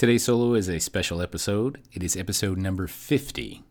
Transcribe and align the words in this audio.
Today's 0.00 0.24
solo 0.24 0.54
is 0.54 0.70
a 0.70 0.78
special 0.80 1.20
episode. 1.20 1.78
It 1.92 2.02
is 2.02 2.16
episode 2.16 2.56
number 2.56 2.86
50. 2.86 3.62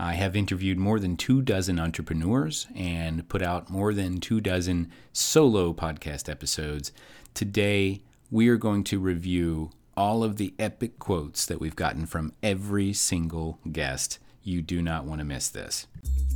I 0.00 0.14
have 0.14 0.34
interviewed 0.34 0.78
more 0.78 0.98
than 0.98 1.16
two 1.16 1.42
dozen 1.42 1.78
entrepreneurs 1.78 2.66
and 2.74 3.28
put 3.28 3.40
out 3.40 3.70
more 3.70 3.94
than 3.94 4.18
two 4.18 4.40
dozen 4.40 4.90
solo 5.12 5.72
podcast 5.72 6.28
episodes. 6.28 6.90
Today, 7.34 8.02
we 8.32 8.48
are 8.48 8.56
going 8.56 8.82
to 8.82 8.98
review 8.98 9.70
all 9.96 10.24
of 10.24 10.38
the 10.38 10.54
epic 10.58 10.98
quotes 10.98 11.46
that 11.46 11.60
we've 11.60 11.76
gotten 11.76 12.04
from 12.04 12.32
every 12.42 12.92
single 12.92 13.60
guest. 13.70 14.18
You 14.42 14.62
do 14.62 14.82
not 14.82 15.04
want 15.04 15.20
to 15.20 15.24
miss 15.24 15.48
this. 15.48 15.86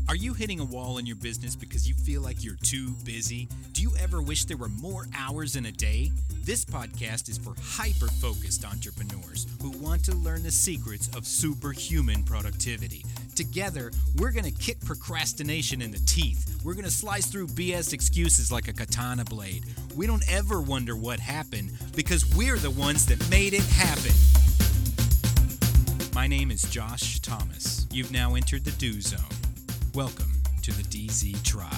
Are 0.07 0.16
you 0.16 0.34
hitting 0.34 0.61
a 0.61 0.64
wall 0.64 0.98
in 0.98 1.07
your 1.07 1.16
business 1.16 1.57
because 1.57 1.89
you 1.89 1.95
feel 1.95 2.21
like 2.21 2.45
you're 2.45 2.59
too 2.62 2.91
busy? 3.04 3.48
Do 3.73 3.80
you 3.80 3.91
ever 3.98 4.21
wish 4.21 4.45
there 4.45 4.59
were 4.59 4.68
more 4.68 5.07
hours 5.16 5.57
in 5.57 5.64
a 5.64 5.73
day? 5.73 6.12
This 6.43 6.62
podcast 6.62 7.30
is 7.30 7.39
for 7.39 7.54
hyper 7.59 8.09
focused 8.09 8.67
entrepreneurs 8.67 9.46
who 9.62 9.71
want 9.71 10.04
to 10.04 10.14
learn 10.14 10.43
the 10.43 10.50
secrets 10.50 11.09
of 11.17 11.26
superhuman 11.26 12.22
productivity. 12.22 13.03
Together, 13.35 13.93
we're 14.18 14.31
going 14.31 14.45
to 14.45 14.50
kick 14.50 14.79
procrastination 14.85 15.81
in 15.81 15.90
the 15.90 16.03
teeth. 16.04 16.61
We're 16.62 16.75
going 16.75 16.84
to 16.84 16.90
slice 16.90 17.25
through 17.25 17.46
BS 17.46 17.95
excuses 17.95 18.53
like 18.53 18.68
a 18.68 18.75
katana 18.75 19.25
blade. 19.25 19.64
We 19.96 20.07
don't 20.07 20.31
ever 20.31 20.61
wonder 20.61 20.95
what 20.96 21.18
happened 21.18 21.73
because 21.96 22.26
we're 22.36 22.59
the 22.59 22.71
ones 22.71 23.07
that 23.07 23.31
made 23.31 23.54
it 23.54 23.64
happen. 23.64 24.12
My 26.14 26.26
name 26.26 26.50
is 26.50 26.61
Josh 26.62 27.21
Thomas. 27.21 27.86
You've 27.90 28.12
now 28.12 28.34
entered 28.34 28.67
the 28.67 28.71
Do 28.73 29.00
Zone. 29.00 29.43
Welcome 29.94 30.32
to 30.62 30.72
the 30.72 30.82
DZ 30.82 31.40
Tribe. 31.44 31.71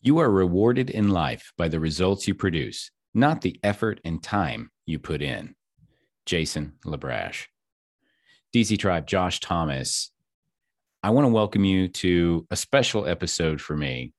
You 0.00 0.18
are 0.18 0.28
rewarded 0.28 0.90
in 0.90 1.10
life 1.10 1.52
by 1.56 1.68
the 1.68 1.78
results 1.78 2.26
you 2.26 2.34
produce, 2.34 2.90
not 3.14 3.40
the 3.40 3.60
effort 3.62 4.00
and 4.04 4.20
time 4.20 4.72
you 4.86 4.98
put 4.98 5.22
in. 5.22 5.54
Jason 6.26 6.72
LaBrash. 6.84 7.44
DZ 8.52 8.80
Tribe, 8.80 9.06
Josh 9.06 9.38
Thomas. 9.38 10.10
I 11.04 11.10
want 11.10 11.24
to 11.24 11.32
welcome 11.32 11.64
you 11.64 11.86
to 11.86 12.48
a 12.50 12.56
special 12.56 13.06
episode 13.06 13.60
for 13.60 13.76
me, 13.76 14.12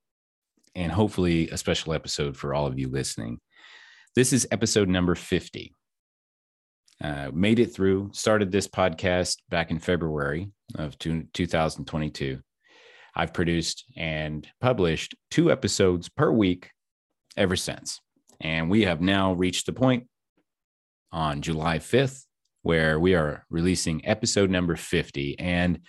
and 0.74 0.90
hopefully 0.90 1.50
a 1.50 1.58
special 1.58 1.92
episode 1.92 2.38
for 2.38 2.54
all 2.54 2.66
of 2.66 2.80
you 2.80 2.88
listening. 2.88 3.42
This 4.16 4.32
is 4.32 4.48
episode 4.52 4.88
number 4.88 5.16
50. 5.16 5.76
Uh, 7.02 7.32
made 7.34 7.60
it 7.60 7.74
through, 7.74 8.12
started 8.14 8.52
this 8.52 8.68
podcast 8.68 9.38
back 9.50 9.72
in 9.72 9.80
February 9.80 10.52
of 10.76 10.98
two, 11.00 11.24
2022. 11.34 12.40
I've 13.16 13.34
produced 13.34 13.86
and 13.98 14.48
published 14.60 15.16
two 15.32 15.52
episodes 15.52 16.10
per 16.10 16.32
week 16.32 16.70
ever 17.36 17.56
since. 17.56 18.00
And 18.40 18.70
we 18.70 18.84
have 18.84 19.02
now 19.02 19.34
reached 19.34 19.66
the 19.66 19.74
point 19.74 20.08
on 21.12 21.42
July 21.42 21.80
5th 21.80 22.24
where 22.64 23.00
we 23.00 23.16
are 23.16 23.46
releasing 23.50 24.06
episode 24.06 24.50
number 24.50 24.76
50. 24.76 25.40
And 25.40 25.80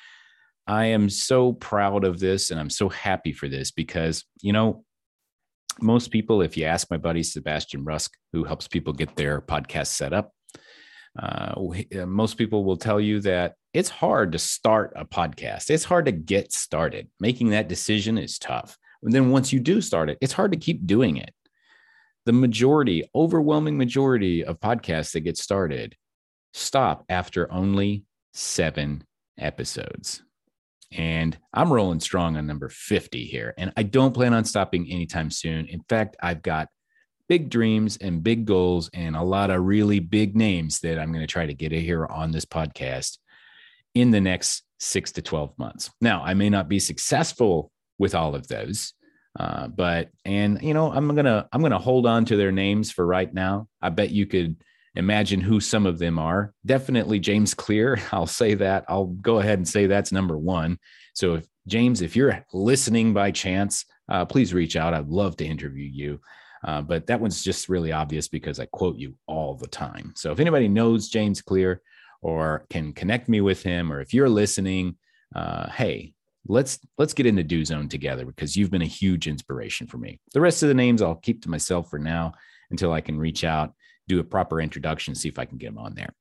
I 0.67 0.87
am 0.87 1.11
so 1.11 1.53
proud 1.53 2.05
of 2.05 2.19
this 2.19 2.51
and 2.51 2.59
I'm 2.59 2.71
so 2.71 2.89
happy 2.89 3.33
for 3.33 3.49
this 3.49 3.71
because, 3.71 4.25
you 4.41 4.53
know, 4.53 4.85
most 5.81 6.11
people, 6.11 6.43
if 6.43 6.57
you 6.57 6.65
ask 6.65 6.91
my 6.91 6.97
buddy 6.97 7.23
Sebastian 7.23 7.85
Rusk, 7.85 8.13
who 8.33 8.45
helps 8.45 8.69
people 8.69 8.93
get 8.93 9.17
their 9.17 9.41
podcast 9.41 9.89
set 9.89 10.13
up, 10.13 10.33
uh, 11.19 11.55
uh, 11.99 12.07
most 12.07 12.39
people 12.39 12.65
will 12.65 12.77
tell 12.77 13.01
you 13.01 13.21
that 13.21 13.55
it's 13.75 13.91
hard 13.91 14.33
to 14.33 14.39
start 14.39 14.93
a 14.97 15.05
podcast. 15.05 15.71
It's 15.71 15.85
hard 15.85 16.07
to 16.07 16.13
get 16.13 16.53
started. 16.53 17.11
Making 17.21 17.51
that 17.51 17.69
decision 17.69 18.19
is 18.19 18.39
tough. 18.39 18.79
And 19.03 19.13
then 19.13 19.31
once 19.31 19.53
you 19.53 19.61
do 19.61 19.81
start 19.81 20.11
it, 20.11 20.19
it's 20.21 20.33
hard 20.33 20.53
to 20.53 20.59
keep 20.59 20.87
doing 20.87 21.17
it. 21.17 21.35
The 22.25 22.33
majority, 22.33 23.09
overwhelming 23.15 23.77
majority 23.77 24.45
of 24.45 24.61
podcasts 24.61 25.13
that 25.13 25.21
get 25.21 25.37
started 25.37 25.97
stop 26.55 27.05
after 27.09 27.51
only 27.53 28.05
seven 28.33 29.05
episodes. 29.39 30.23
And 30.93 31.37
I'm 31.55 31.73
rolling 31.73 32.01
strong 32.01 32.37
on 32.37 32.47
number 32.47 32.69
50 32.69 33.25
here. 33.25 33.55
And 33.57 33.73
I 33.77 33.83
don't 33.83 34.13
plan 34.13 34.35
on 34.35 34.45
stopping 34.45 34.91
anytime 34.91 35.31
soon. 35.31 35.67
In 35.67 35.81
fact, 35.89 36.17
I've 36.23 36.43
got 36.43 36.69
big 37.29 37.51
dreams 37.51 37.97
and 37.99 38.23
big 38.23 38.45
goals 38.45 38.91
and 38.93 39.17
a 39.17 39.23
lot 39.23 39.51
of 39.51 39.65
really 39.65 40.01
big 40.01 40.37
names 40.37 40.81
that 40.81 40.99
I'm 40.99 41.13
going 41.13 41.27
to 41.27 41.33
try 41.33 41.47
to 41.47 41.55
get 41.55 41.73
here 41.73 42.07
on 42.07 42.31
this 42.31 42.45
podcast 42.45 43.19
in 43.95 44.11
the 44.11 44.21
next 44.21 44.63
six 44.79 45.13
to 45.13 45.23
12 45.23 45.59
months. 45.59 45.91
Now, 46.01 46.23
I 46.23 46.35
may 46.35 46.51
not 46.51 46.69
be 46.69 46.79
successful 46.79 47.71
with 47.99 48.15
all 48.15 48.35
of 48.35 48.49
those. 48.49 48.93
Uh, 49.39 49.67
but 49.67 50.11
and 50.27 50.61
you 50.61 50.75
know 50.75 50.93
i'm 50.93 51.15
gonna 51.15 51.49
i'm 51.55 51.63
gonna 51.63 51.79
hold 51.79 52.05
on 52.05 52.23
to 52.27 52.37
their 52.37 52.53
names 52.53 52.93
for 52.93 53.07
right 53.07 53.33
now. 53.33 53.67
I 53.81 53.89
bet 53.89 54.11
you 54.11 54.27
could 54.27 54.63
imagine 54.95 55.41
who 55.41 55.59
some 55.59 55.87
of 55.87 55.99
them 55.99 56.19
are. 56.19 56.53
Definitely 56.67 57.19
james 57.19 57.55
clear 57.55 57.99
i'll 58.13 58.27
say 58.27 58.53
that. 58.55 58.85
I'll 58.89 59.07
go 59.07 59.39
ahead 59.39 59.59
and 59.59 59.67
say 59.67 59.87
that's 59.87 60.13
number 60.13 60.37
one. 60.37 60.79
So 61.15 61.37
if 61.37 61.47
james 61.67 62.03
if 62.03 62.15
you're 62.15 62.45
listening 62.53 63.15
by 63.15 63.31
chance 63.31 63.87
uh, 64.09 64.27
please 64.27 64.53
reach 64.53 64.77
out. 64.77 64.93
I'd 64.93 65.09
love 65.09 65.37
to 65.39 65.47
interview 65.47 65.89
you 65.91 66.21
uh, 66.65 66.81
but 66.83 67.07
that 67.07 67.21
one's 67.21 67.43
just 67.43 67.69
really 67.69 67.93
obvious 67.93 68.29
because 68.29 68.61
I 68.61 68.67
quote 68.67 68.97
you 68.97 69.15
all 69.27 69.55
the 69.55 69.67
time. 69.67 70.13
So 70.17 70.33
if 70.33 70.41
anybody 70.41 70.69
knows 70.69 71.09
James 71.09 71.43
Clear 71.43 71.83
or 72.21 72.67
can 72.71 72.93
connect 72.93 73.29
me 73.29 73.41
with 73.41 73.63
him, 73.63 73.93
or 73.93 74.01
if 74.01 74.15
you're 74.15 74.29
listening, 74.29 74.97
uh, 75.35 75.69
hey, 75.71 76.15
let's 76.47 76.79
let's 76.99 77.15
get 77.15 77.27
in 77.27 77.37
the 77.37 77.43
do 77.43 77.65
zone 77.65 77.89
together 77.89 78.25
because 78.25 78.57
you've 78.57 78.71
been 78.71 78.83
a 78.83 78.87
huge 78.87 79.27
inspiration 79.29 79.87
for 79.87 79.99
me. 79.99 80.21
The 80.33 80.41
rest 80.41 80.63
of 80.63 80.69
the 80.69 80.75
names 80.75 81.03
I'll 81.03 81.15
keep 81.15 81.43
to 81.43 81.51
myself 81.51 81.91
for 81.91 81.99
now 81.99 82.33
until 82.71 82.93
I 82.93 83.01
can 83.01 83.19
reach 83.19 83.45
out, 83.45 83.75
do 84.09 84.21
a 84.21 84.25
proper 84.25 84.61
introduction, 84.61 85.15
see 85.15 85.29
if 85.29 85.39
I 85.39 85.45
can 85.45 85.59
get 85.59 85.67
them 85.67 85.79
on 85.79 85.95
there. 85.95 86.15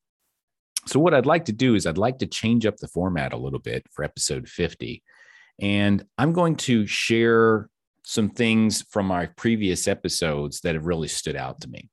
So 0.87 0.99
what 0.99 1.13
I'd 1.13 1.25
like 1.25 1.45
to 1.45 1.51
do 1.51 1.75
is 1.75 1.85
I'd 1.85 1.97
like 1.97 2.19
to 2.19 2.27
change 2.27 2.65
up 2.65 2.77
the 2.77 2.87
format 2.87 3.33
a 3.33 3.37
little 3.37 3.59
bit 3.59 3.85
for 3.91 4.03
episode 4.03 4.47
50. 4.47 5.03
And 5.59 6.03
I'm 6.17 6.33
going 6.33 6.55
to 6.57 6.87
share 6.87 7.69
some 8.03 8.29
things 8.29 8.83
from 8.89 9.05
my 9.05 9.27
previous 9.27 9.87
episodes 9.87 10.61
that 10.61 10.75
have 10.75 10.85
really 10.85 11.07
stood 11.07 11.35
out 11.35 11.61
to 11.61 11.69
me. 11.69 11.89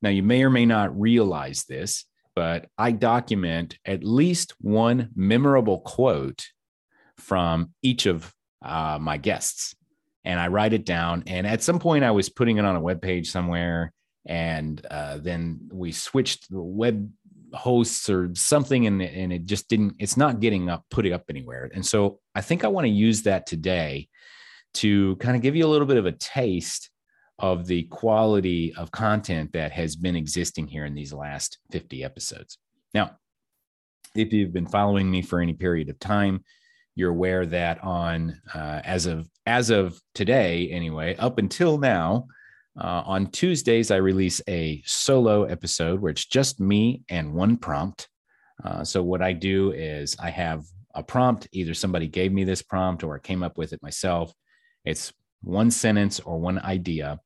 Now, 0.00 0.10
you 0.10 0.22
may 0.22 0.42
or 0.42 0.50
may 0.50 0.66
not 0.66 0.98
realize 0.98 1.64
this, 1.64 2.04
but 2.34 2.66
I 2.78 2.92
document 2.92 3.78
at 3.84 4.04
least 4.04 4.54
one 4.60 5.10
memorable 5.14 5.80
quote 5.80 6.46
from 7.18 7.72
each 7.82 8.06
of 8.06 8.32
uh, 8.64 8.98
my 9.00 9.18
guests. 9.18 9.74
And 10.24 10.38
I 10.40 10.48
write 10.48 10.72
it 10.72 10.84
down. 10.84 11.24
And 11.26 11.46
at 11.46 11.62
some 11.62 11.78
point, 11.78 12.04
I 12.04 12.12
was 12.12 12.28
putting 12.28 12.58
it 12.58 12.64
on 12.64 12.76
a 12.76 12.80
web 12.80 13.02
page 13.02 13.30
somewhere. 13.30 13.92
And 14.26 14.84
uh, 14.90 15.18
then 15.18 15.68
we 15.72 15.92
switched 15.92 16.50
the 16.50 16.60
web 16.60 17.10
hosts 17.52 18.08
or 18.08 18.30
something, 18.34 18.86
and, 18.86 19.02
and 19.02 19.32
it 19.32 19.44
just 19.44 19.68
didn't, 19.68 19.96
it's 19.98 20.16
not 20.16 20.40
getting 20.40 20.70
up, 20.70 20.84
putting 20.90 21.12
up 21.12 21.24
anywhere. 21.28 21.70
And 21.74 21.84
so 21.84 22.20
I 22.34 22.40
think 22.40 22.64
I 22.64 22.68
want 22.68 22.86
to 22.86 22.90
use 22.90 23.22
that 23.22 23.46
today 23.46 24.08
to 24.74 25.16
kind 25.16 25.36
of 25.36 25.42
give 25.42 25.56
you 25.56 25.66
a 25.66 25.68
little 25.68 25.86
bit 25.86 25.96
of 25.96 26.06
a 26.06 26.12
taste 26.12 26.90
of 27.38 27.66
the 27.66 27.84
quality 27.84 28.72
of 28.76 28.90
content 28.90 29.52
that 29.52 29.72
has 29.72 29.96
been 29.96 30.16
existing 30.16 30.66
here 30.66 30.84
in 30.84 30.94
these 30.94 31.12
last 31.12 31.58
50 31.70 32.04
episodes. 32.04 32.58
Now, 32.94 33.16
if 34.14 34.32
you've 34.32 34.52
been 34.52 34.66
following 34.66 35.10
me 35.10 35.22
for 35.22 35.40
any 35.40 35.54
period 35.54 35.88
of 35.88 35.98
time, 35.98 36.44
you're 36.94 37.10
aware 37.10 37.46
that 37.46 37.82
on 37.82 38.40
uh, 38.54 38.80
as 38.84 39.06
of 39.06 39.28
as 39.46 39.70
of 39.70 39.98
today, 40.14 40.68
anyway, 40.70 41.16
up 41.16 41.38
until 41.38 41.78
now, 41.78 42.26
uh, 42.78 43.02
on 43.06 43.30
Tuesdays 43.30 43.90
I 43.90 43.96
release 43.96 44.40
a 44.48 44.82
solo 44.84 45.44
episode 45.44 46.00
where 46.00 46.10
it's 46.10 46.26
just 46.26 46.60
me 46.60 47.02
and 47.08 47.32
one 47.32 47.56
prompt. 47.56 48.08
Uh, 48.62 48.84
so 48.84 49.02
what 49.02 49.22
I 49.22 49.32
do 49.32 49.72
is 49.72 50.16
I 50.20 50.30
have 50.30 50.64
a 50.94 51.02
prompt. 51.02 51.48
Either 51.52 51.74
somebody 51.74 52.06
gave 52.06 52.32
me 52.32 52.44
this 52.44 52.62
prompt 52.62 53.02
or 53.02 53.16
I 53.16 53.20
came 53.20 53.42
up 53.42 53.58
with 53.58 53.72
it 53.72 53.82
myself, 53.82 54.32
it's 54.84 55.12
one 55.42 55.70
sentence 55.70 56.20
or 56.20 56.38
one 56.38 56.58
idea. 56.58 57.20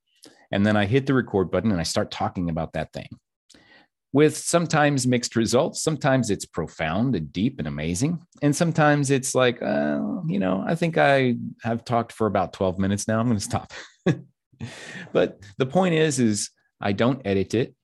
And 0.51 0.65
then 0.65 0.77
I 0.77 0.87
hit 0.87 1.07
the 1.07 1.15
record 1.15 1.51
button 1.51 1.71
and 1.71 1.81
I 1.81 1.85
start 1.85 2.11
talking 2.11 2.51
about 2.51 2.73
that 2.75 2.93
thing 2.93 3.09
with 4.13 4.35
sometimes 4.35 5.07
mixed 5.07 5.37
results. 5.37 5.83
Sometimes 5.83 6.31
it's 6.31 6.47
profound 6.47 7.15
and 7.15 7.31
deep 7.33 7.59
and 7.59 7.69
amazing. 7.69 8.19
And 8.41 8.57
sometimes 8.57 9.11
it's 9.11 9.35
like, 9.35 9.61
uh, 9.61 10.01
you 10.27 10.39
know, 10.39 10.65
I 10.67 10.75
think 10.75 10.97
I 10.97 11.37
have 11.63 11.85
talked 11.85 12.13
for 12.13 12.27
about 12.27 12.55
12 12.55 12.79
minutes 12.79 13.07
now. 13.07 13.21
I'm 13.21 13.27
going 13.27 13.37
to 13.39 13.45
stop. 13.45 13.73
but 15.13 15.41
the 15.59 15.67
point 15.67 15.97
is, 15.97 16.19
is 16.19 16.51
I 16.81 16.93
don't 16.93 17.21
edit 17.27 17.53
it. 17.53 17.75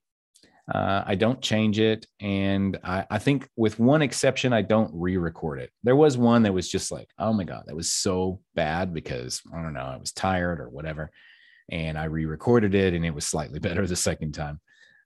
Uh, 0.71 1.03
I 1.05 1.15
don't 1.15 1.41
change 1.41 1.79
it. 1.79 2.05
And 2.21 2.79
I, 2.83 3.05
I, 3.11 3.19
think, 3.19 3.49
with 3.57 3.79
one 3.79 4.01
exception, 4.01 4.53
I 4.53 4.61
don't 4.61 4.91
re 4.93 5.17
record 5.17 5.59
it. 5.59 5.71
There 5.83 5.95
was 5.95 6.17
one 6.17 6.43
that 6.43 6.53
was 6.53 6.69
just 6.69 6.91
like, 6.91 7.09
oh 7.19 7.33
my 7.33 7.43
God, 7.43 7.63
that 7.67 7.75
was 7.75 7.91
so 7.91 8.39
bad 8.55 8.93
because 8.93 9.41
I 9.53 9.61
don't 9.61 9.73
know, 9.73 9.81
I 9.81 9.97
was 9.97 10.13
tired 10.13 10.61
or 10.61 10.69
whatever. 10.69 11.11
And 11.69 11.97
I 11.97 12.05
re 12.05 12.25
recorded 12.25 12.75
it 12.75 12.93
and 12.93 13.05
it 13.05 13.13
was 13.13 13.25
slightly 13.25 13.59
better 13.67 13.85
the 13.85 13.95
second 13.95 14.33
time. 14.33 14.61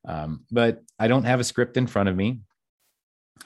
Um, 0.08 0.46
but 0.52 0.84
I 1.00 1.08
don't 1.08 1.26
have 1.26 1.40
a 1.40 1.46
script 1.46 1.76
in 1.76 1.88
front 1.88 2.10
of 2.10 2.16
me. 2.16 2.42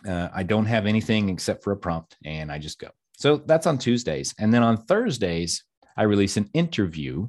Uh, 0.07 0.29
I 0.33 0.43
don't 0.43 0.65
have 0.65 0.85
anything 0.85 1.29
except 1.29 1.63
for 1.63 1.71
a 1.71 1.77
prompt 1.77 2.17
and 2.25 2.51
I 2.51 2.57
just 2.57 2.79
go. 2.79 2.89
So 3.13 3.37
that's 3.37 3.67
on 3.67 3.77
Tuesdays. 3.77 4.33
And 4.37 4.53
then 4.53 4.63
on 4.63 4.77
Thursdays, 4.85 5.63
I 5.95 6.03
release 6.03 6.37
an 6.37 6.49
interview 6.53 7.27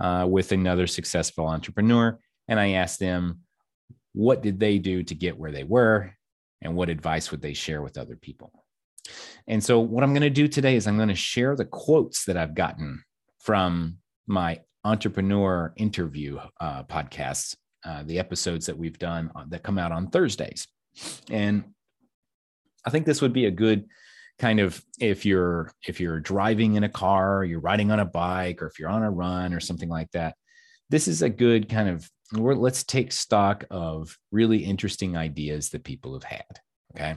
uh, 0.00 0.26
with 0.28 0.52
another 0.52 0.86
successful 0.86 1.46
entrepreneur 1.46 2.18
and 2.48 2.60
I 2.60 2.72
ask 2.72 2.98
them, 2.98 3.40
what 4.16 4.42
did 4.42 4.58
they 4.58 4.78
do 4.78 5.02
to 5.02 5.14
get 5.14 5.36
where 5.36 5.52
they 5.52 5.62
were 5.62 6.10
and 6.62 6.74
what 6.74 6.88
advice 6.88 7.30
would 7.30 7.42
they 7.42 7.52
share 7.52 7.82
with 7.82 7.98
other 7.98 8.16
people. 8.16 8.50
And 9.46 9.62
so, 9.62 9.78
what 9.78 10.02
I'm 10.02 10.14
going 10.14 10.22
to 10.22 10.30
do 10.30 10.48
today 10.48 10.74
is 10.74 10.86
I'm 10.86 10.96
going 10.96 11.10
to 11.10 11.14
share 11.14 11.54
the 11.54 11.66
quotes 11.66 12.24
that 12.24 12.36
I've 12.36 12.54
gotten 12.54 13.04
from 13.38 13.98
my 14.26 14.60
entrepreneur 14.84 15.74
interview 15.76 16.38
uh, 16.60 16.82
podcasts, 16.84 17.56
uh, 17.84 18.04
the 18.04 18.18
episodes 18.18 18.66
that 18.66 18.78
we've 18.78 18.98
done 18.98 19.30
on, 19.34 19.50
that 19.50 19.62
come 19.62 19.78
out 19.78 19.92
on 19.92 20.08
Thursdays. 20.08 20.66
And 21.30 21.64
I 22.86 22.90
think 22.90 23.04
this 23.04 23.20
would 23.20 23.34
be 23.34 23.44
a 23.44 23.50
good 23.50 23.84
kind 24.38 24.60
of 24.60 24.82
if 24.98 25.26
you're 25.26 25.70
if 25.86 26.00
you're 26.00 26.20
driving 26.20 26.74
in 26.74 26.84
a 26.84 26.88
car, 26.88 27.44
you're 27.44 27.60
riding 27.60 27.92
on 27.92 28.00
a 28.00 28.06
bike, 28.06 28.62
or 28.62 28.66
if 28.66 28.78
you're 28.78 28.88
on 28.88 29.02
a 29.02 29.10
run 29.10 29.52
or 29.52 29.60
something 29.60 29.90
like 29.90 30.10
that. 30.12 30.36
This 30.90 31.08
is 31.08 31.22
a 31.22 31.28
good 31.28 31.68
kind 31.68 31.88
of 31.88 32.08
let's 32.32 32.84
take 32.84 33.12
stock 33.12 33.64
of 33.70 34.16
really 34.32 34.58
interesting 34.58 35.16
ideas 35.16 35.70
that 35.70 35.84
people 35.84 36.12
have 36.14 36.24
had. 36.24 36.44
Okay. 36.94 37.16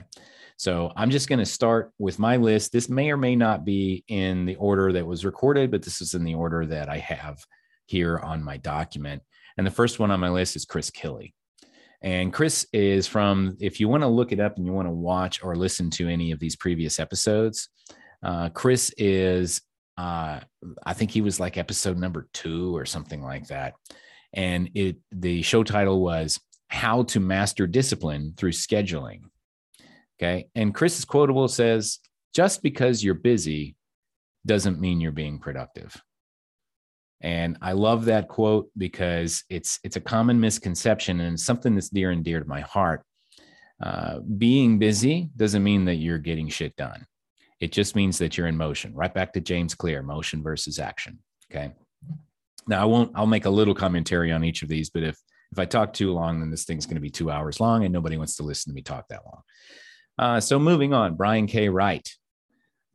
So 0.56 0.92
I'm 0.94 1.10
just 1.10 1.28
going 1.28 1.38
to 1.38 1.46
start 1.46 1.92
with 1.98 2.18
my 2.18 2.36
list. 2.36 2.70
This 2.70 2.88
may 2.88 3.10
or 3.10 3.16
may 3.16 3.34
not 3.34 3.64
be 3.64 4.04
in 4.08 4.44
the 4.44 4.56
order 4.56 4.92
that 4.92 5.06
was 5.06 5.24
recorded, 5.24 5.70
but 5.70 5.82
this 5.82 6.02
is 6.02 6.14
in 6.14 6.22
the 6.22 6.34
order 6.34 6.66
that 6.66 6.88
I 6.88 6.98
have 6.98 7.42
here 7.86 8.18
on 8.18 8.44
my 8.44 8.58
document. 8.58 9.22
And 9.56 9.66
the 9.66 9.70
first 9.70 9.98
one 9.98 10.10
on 10.10 10.20
my 10.20 10.28
list 10.28 10.56
is 10.56 10.66
Chris 10.66 10.90
Kelly. 10.90 11.34
And 12.02 12.32
Chris 12.32 12.66
is 12.72 13.06
from, 13.06 13.56
if 13.60 13.80
you 13.80 13.88
want 13.88 14.02
to 14.02 14.08
look 14.08 14.32
it 14.32 14.40
up 14.40 14.56
and 14.56 14.66
you 14.66 14.72
want 14.72 14.86
to 14.86 14.92
watch 14.92 15.42
or 15.42 15.56
listen 15.56 15.90
to 15.90 16.08
any 16.08 16.30
of 16.30 16.38
these 16.38 16.56
previous 16.56 17.00
episodes, 17.00 17.68
uh, 18.22 18.50
Chris 18.50 18.92
is, 18.96 19.62
uh, 19.96 20.40
I 20.84 20.92
think 20.94 21.10
he 21.10 21.20
was 21.20 21.40
like 21.40 21.56
episode 21.56 21.98
number 21.98 22.28
two 22.32 22.76
or 22.76 22.86
something 22.86 23.22
like 23.22 23.48
that. 23.48 23.74
And 24.32 24.70
it, 24.74 24.96
the 25.10 25.42
show 25.42 25.64
title 25.64 26.00
was 26.00 26.40
How 26.68 27.02
to 27.04 27.20
Master 27.20 27.66
Discipline 27.66 28.34
Through 28.36 28.52
Scheduling. 28.52 29.22
Okay. 30.20 30.48
And 30.54 30.74
Chris's 30.74 31.04
quotable 31.04 31.48
says, 31.48 31.98
just 32.34 32.62
because 32.62 33.02
you're 33.02 33.14
busy 33.14 33.74
doesn't 34.46 34.80
mean 34.80 35.00
you're 35.00 35.12
being 35.12 35.38
productive. 35.38 36.00
And 37.20 37.58
I 37.60 37.72
love 37.72 38.06
that 38.06 38.28
quote 38.28 38.70
because 38.76 39.44
it's 39.50 39.78
it's 39.84 39.96
a 39.96 40.00
common 40.00 40.40
misconception 40.40 41.20
and 41.20 41.38
something 41.38 41.74
that's 41.74 41.90
dear 41.90 42.10
and 42.10 42.24
dear 42.24 42.40
to 42.40 42.48
my 42.48 42.60
heart. 42.60 43.02
Uh, 43.82 44.20
being 44.20 44.78
busy 44.78 45.30
doesn't 45.36 45.62
mean 45.62 45.84
that 45.86 45.96
you're 45.96 46.18
getting 46.18 46.48
shit 46.48 46.74
done. 46.76 47.06
It 47.60 47.72
just 47.72 47.94
means 47.94 48.18
that 48.18 48.36
you're 48.36 48.46
in 48.46 48.56
motion. 48.56 48.94
Right 48.94 49.12
back 49.12 49.32
to 49.34 49.40
James 49.40 49.74
Clear, 49.74 50.02
motion 50.02 50.42
versus 50.42 50.78
action. 50.78 51.18
Okay. 51.50 51.72
Now 52.66 52.82
I 52.82 52.84
won't. 52.84 53.12
I'll 53.14 53.26
make 53.26 53.44
a 53.44 53.50
little 53.50 53.74
commentary 53.74 54.32
on 54.32 54.44
each 54.44 54.62
of 54.62 54.68
these, 54.68 54.90
but 54.90 55.02
if 55.02 55.18
if 55.52 55.58
I 55.58 55.64
talk 55.64 55.92
too 55.92 56.12
long, 56.12 56.40
then 56.40 56.50
this 56.50 56.64
thing's 56.64 56.86
going 56.86 56.96
to 56.96 57.00
be 57.00 57.10
two 57.10 57.30
hours 57.30 57.58
long, 57.60 57.84
and 57.84 57.92
nobody 57.92 58.16
wants 58.16 58.36
to 58.36 58.44
listen 58.44 58.70
to 58.70 58.74
me 58.74 58.82
talk 58.82 59.08
that 59.08 59.24
long. 59.26 59.42
Uh, 60.18 60.40
so 60.40 60.58
moving 60.58 60.94
on, 60.94 61.16
Brian 61.16 61.46
K. 61.46 61.68
Wright. 61.68 62.08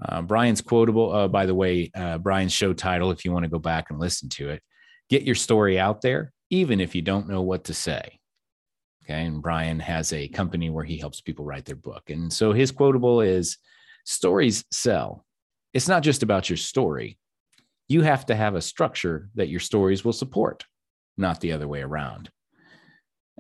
Uh, 0.01 0.21
Brian's 0.21 0.61
quotable, 0.61 1.11
uh, 1.13 1.27
by 1.27 1.45
the 1.45 1.55
way, 1.55 1.89
uh, 1.95 2.17
Brian's 2.17 2.51
show 2.53 2.73
title, 2.73 3.11
if 3.11 3.23
you 3.23 3.31
want 3.31 3.43
to 3.43 3.49
go 3.49 3.59
back 3.59 3.89
and 3.89 3.99
listen 3.99 4.27
to 4.29 4.49
it, 4.49 4.61
get 5.09 5.23
your 5.23 5.35
story 5.35 5.79
out 5.79 6.01
there, 6.01 6.33
even 6.49 6.81
if 6.81 6.95
you 6.95 7.01
don't 7.01 7.29
know 7.29 7.41
what 7.41 7.65
to 7.65 7.73
say. 7.73 8.19
Okay. 9.03 9.25
And 9.25 9.41
Brian 9.41 9.79
has 9.79 10.11
a 10.11 10.27
company 10.27 10.69
where 10.69 10.83
he 10.83 10.97
helps 10.97 11.21
people 11.21 11.45
write 11.45 11.65
their 11.65 11.75
book. 11.75 12.09
And 12.09 12.31
so 12.31 12.51
his 12.51 12.71
quotable 12.71 13.21
is 13.21 13.57
stories 14.05 14.63
sell. 14.71 15.25
It's 15.73 15.89
not 15.89 16.03
just 16.03 16.23
about 16.23 16.49
your 16.49 16.57
story. 16.57 17.17
You 17.87 18.01
have 18.01 18.25
to 18.27 18.35
have 18.35 18.55
a 18.55 18.61
structure 18.61 19.29
that 19.35 19.49
your 19.49 19.59
stories 19.59 20.05
will 20.05 20.13
support, 20.13 20.63
not 21.17 21.41
the 21.41 21.51
other 21.51 21.67
way 21.67 21.81
around. 21.81 22.29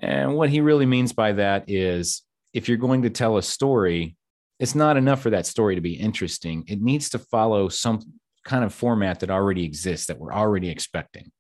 And 0.01 0.35
what 0.35 0.49
he 0.49 0.59
really 0.59 0.85
means 0.85 1.13
by 1.13 1.31
that 1.33 1.69
is 1.69 2.23
if 2.53 2.67
you're 2.67 2.77
going 2.77 3.03
to 3.03 3.09
tell 3.09 3.37
a 3.37 3.43
story, 3.43 4.17
it's 4.59 4.75
not 4.75 4.97
enough 4.97 5.21
for 5.21 5.29
that 5.31 5.45
story 5.45 5.75
to 5.75 5.81
be 5.81 5.93
interesting. 5.93 6.65
It 6.67 6.81
needs 6.81 7.09
to 7.09 7.19
follow 7.19 7.69
some 7.69 8.01
kind 8.45 8.63
of 8.63 8.73
format 8.73 9.19
that 9.21 9.31
already 9.31 9.65
exists 9.65 10.07
that 10.07 10.19
we're 10.19 10.33
already 10.33 10.69
expecting. 10.69 11.31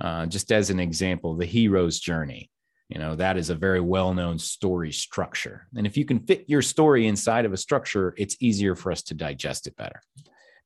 Uh, 0.00 0.26
just 0.26 0.52
as 0.52 0.70
an 0.70 0.80
example, 0.80 1.36
the 1.36 1.46
hero's 1.46 1.98
journey. 1.98 2.50
You 2.92 2.98
know, 2.98 3.16
that 3.16 3.38
is 3.38 3.48
a 3.48 3.54
very 3.54 3.80
well 3.80 4.12
known 4.12 4.38
story 4.38 4.92
structure. 4.92 5.66
And 5.74 5.86
if 5.86 5.96
you 5.96 6.04
can 6.04 6.20
fit 6.20 6.44
your 6.46 6.60
story 6.60 7.06
inside 7.06 7.46
of 7.46 7.52
a 7.54 7.56
structure, 7.56 8.12
it's 8.18 8.36
easier 8.38 8.74
for 8.76 8.92
us 8.92 9.02
to 9.04 9.14
digest 9.14 9.66
it 9.66 9.76
better. 9.76 10.02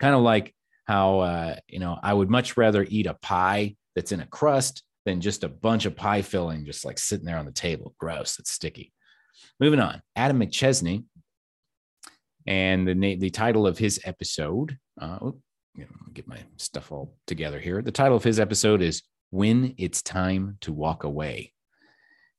Kind 0.00 0.14
of 0.14 0.22
like 0.22 0.52
how, 0.86 1.20
uh, 1.20 1.56
you 1.68 1.78
know, 1.78 1.96
I 2.02 2.12
would 2.12 2.28
much 2.28 2.56
rather 2.56 2.84
eat 2.88 3.06
a 3.06 3.14
pie 3.14 3.76
that's 3.94 4.10
in 4.10 4.20
a 4.20 4.26
crust 4.26 4.82
than 5.04 5.20
just 5.20 5.44
a 5.44 5.48
bunch 5.48 5.86
of 5.86 5.94
pie 5.94 6.22
filling 6.22 6.64
just 6.64 6.84
like 6.84 6.98
sitting 6.98 7.24
there 7.24 7.38
on 7.38 7.46
the 7.46 7.52
table. 7.52 7.94
Gross, 7.98 8.40
it's 8.40 8.50
sticky. 8.50 8.92
Moving 9.60 9.80
on, 9.80 10.02
Adam 10.16 10.40
McChesney, 10.40 11.04
and 12.44 12.88
the 12.88 13.16
the 13.16 13.30
title 13.30 13.68
of 13.68 13.78
his 13.78 14.00
episode. 14.04 14.78
Uh, 15.00 15.18
oh, 15.22 15.40
get 16.12 16.26
my 16.26 16.38
stuff 16.56 16.90
all 16.90 17.14
together 17.26 17.60
here. 17.60 17.82
The 17.82 17.92
title 17.92 18.16
of 18.16 18.24
his 18.24 18.40
episode 18.40 18.82
is 18.82 19.02
"When 19.30 19.74
It's 19.78 20.02
Time 20.02 20.58
to 20.62 20.72
Walk 20.72 21.04
Away," 21.04 21.52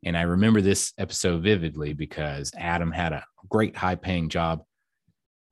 and 0.03 0.17
I 0.17 0.23
remember 0.23 0.61
this 0.61 0.93
episode 0.97 1.43
vividly 1.43 1.93
because 1.93 2.51
Adam 2.57 2.91
had 2.91 3.13
a 3.13 3.25
great 3.49 3.75
high 3.75 3.95
paying 3.95 4.29
job, 4.29 4.63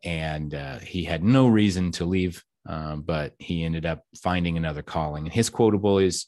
and 0.04 0.54
uh, 0.54 0.80
he 0.80 1.04
had 1.04 1.24
no 1.24 1.48
reason 1.48 1.92
to 1.94 2.06
leave, 2.06 2.44
um, 2.68 3.02
but 3.02 3.34
he 3.40 3.64
ended 3.64 3.86
up 3.86 4.04
finding 4.22 4.58
another 4.58 4.82
calling. 4.82 5.26
And 5.26 5.34
his 5.34 5.50
quotable 5.50 6.00
is. 6.00 6.28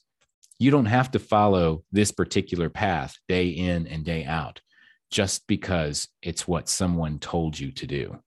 You 0.60 0.72
don't 0.72 0.86
have 0.86 1.12
to 1.12 1.20
follow 1.20 1.84
this 1.92 2.12
particular 2.12 2.68
path 2.68 3.16
day 3.28 3.50
in 3.50 3.86
and 3.86 4.04
day 4.04 4.26
out 4.26 4.60
just 5.12 5.46
because 5.46 6.08
it's 6.24 6.48
what 6.48 6.68
someone 6.68 7.20
told 7.20 7.60
you 7.60 7.72
to 7.74 7.86
do. 7.86 8.20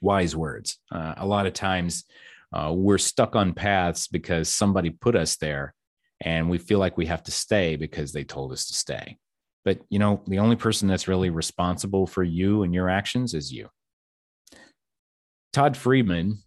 Wise 0.00 0.36
words. 0.36 0.78
Uh, 0.92 1.14
a 1.16 1.26
lot 1.26 1.46
of 1.46 1.54
times 1.54 2.04
uh, 2.52 2.72
we're 2.72 2.98
stuck 2.98 3.34
on 3.34 3.52
paths 3.52 4.06
because 4.06 4.48
somebody 4.48 4.90
put 4.90 5.16
us 5.16 5.36
there 5.38 5.74
and 6.22 6.48
we 6.48 6.58
feel 6.58 6.78
like 6.78 6.96
we 6.96 7.06
have 7.06 7.22
to 7.24 7.32
stay 7.32 7.76
because 7.76 8.12
they 8.12 8.24
told 8.24 8.52
us 8.52 8.66
to 8.66 8.74
stay. 8.74 9.18
But 9.64 9.80
you 9.90 9.98
know, 9.98 10.22
the 10.26 10.38
only 10.38 10.56
person 10.56 10.88
that's 10.88 11.08
really 11.08 11.30
responsible 11.30 12.06
for 12.06 12.22
you 12.22 12.62
and 12.62 12.72
your 12.72 12.88
actions 12.88 13.34
is 13.34 13.52
you. 13.52 13.68
Todd 15.52 15.76
Friedman, 15.76 16.38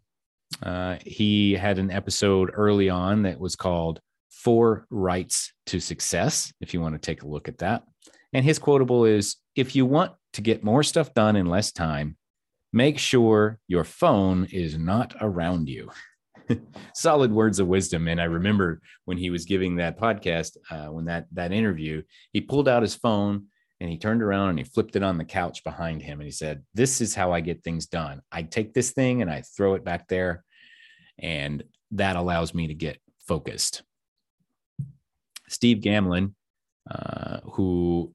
uh, 0.64 0.98
he 1.06 1.54
had 1.54 1.78
an 1.78 1.92
episode 1.92 2.52
early 2.54 2.90
on 2.90 3.24
that 3.24 3.40
was 3.40 3.56
called 3.56 4.00
Four 4.32 4.88
Rights 4.90 5.54
to 5.68 5.80
Success, 5.80 6.52
if 6.60 6.74
you 6.74 6.82
want 6.82 6.96
to 6.96 7.00
take 7.00 7.22
a 7.22 7.28
look 7.28 7.48
at 7.48 7.60
that. 7.60 7.84
And 8.34 8.44
his 8.44 8.60
quotable 8.60 9.06
is 9.06 9.38
if 9.56 9.76
you 9.76 9.86
want 9.86 10.14
to 10.34 10.42
get 10.42 10.64
more 10.64 10.84
stuff 10.84 11.14
done 11.14 11.36
in 11.36 11.46
less 11.46 11.72
time, 11.72 12.18
make 12.74 12.98
sure 12.98 13.60
your 13.68 13.84
phone 13.84 14.46
is 14.52 14.78
not 14.78 15.16
around 15.22 15.70
you. 15.70 15.90
Solid 16.94 17.32
words 17.32 17.60
of 17.60 17.68
wisdom. 17.68 18.08
And 18.08 18.20
I 18.20 18.26
remember 18.26 18.82
when 19.06 19.18
he 19.18 19.30
was 19.30 19.46
giving 19.46 19.76
that 19.76 20.00
podcast, 20.00 20.58
uh, 20.70 20.88
when 20.88 21.06
that 21.06 21.28
that 21.34 21.52
interview, 21.52 22.02
he 22.34 22.42
pulled 22.42 22.68
out 22.68 22.82
his 22.82 22.96
phone 22.96 23.46
and 23.80 23.90
he 23.90 23.98
turned 23.98 24.24
around 24.24 24.50
and 24.52 24.60
he 24.60 24.66
flipped 24.66 24.96
it 24.96 25.04
on 25.04 25.18
the 25.18 25.26
couch 25.26 25.64
behind 25.64 26.02
him 26.02 26.20
and 26.20 26.28
he 26.28 26.32
said, 26.32 26.64
"This 26.74 27.02
is 27.02 27.16
how 27.16 27.32
I 27.32 27.42
get 27.42 27.64
things 27.64 27.88
done. 27.88 28.22
I 28.32 28.44
take 28.44 28.74
this 28.74 28.92
thing 28.92 29.22
and 29.22 29.30
I 29.30 29.42
throw 29.42 29.76
it 29.76 29.84
back 29.84 30.08
there, 30.08 30.44
and 31.20 31.64
that 31.92 32.16
allows 32.16 32.54
me 32.54 32.68
to 32.68 32.74
get 32.74 33.00
focused." 33.28 33.84
Steve 35.48 35.78
Gamlin 35.78 36.34
uh, 36.90 37.40
who 37.54 38.14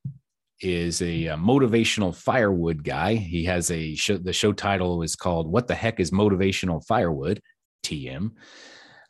is 0.61 1.03
a, 1.03 1.27
a, 1.27 1.37
motivational 1.37 2.15
firewood 2.15 2.85
guy. 2.85 3.15
He 3.15 3.45
has 3.45 3.71
a 3.71 3.95
show, 3.95 4.17
the 4.17 4.33
show 4.33 4.53
title 4.53 5.03
is 5.03 5.17
called 5.17 5.51
"What 5.51 5.67
the 5.67 5.75
Heck 5.75 5.99
is 5.99 6.11
Motivational 6.11 6.85
Firewood?" 6.87 7.41
TM, 7.83 8.33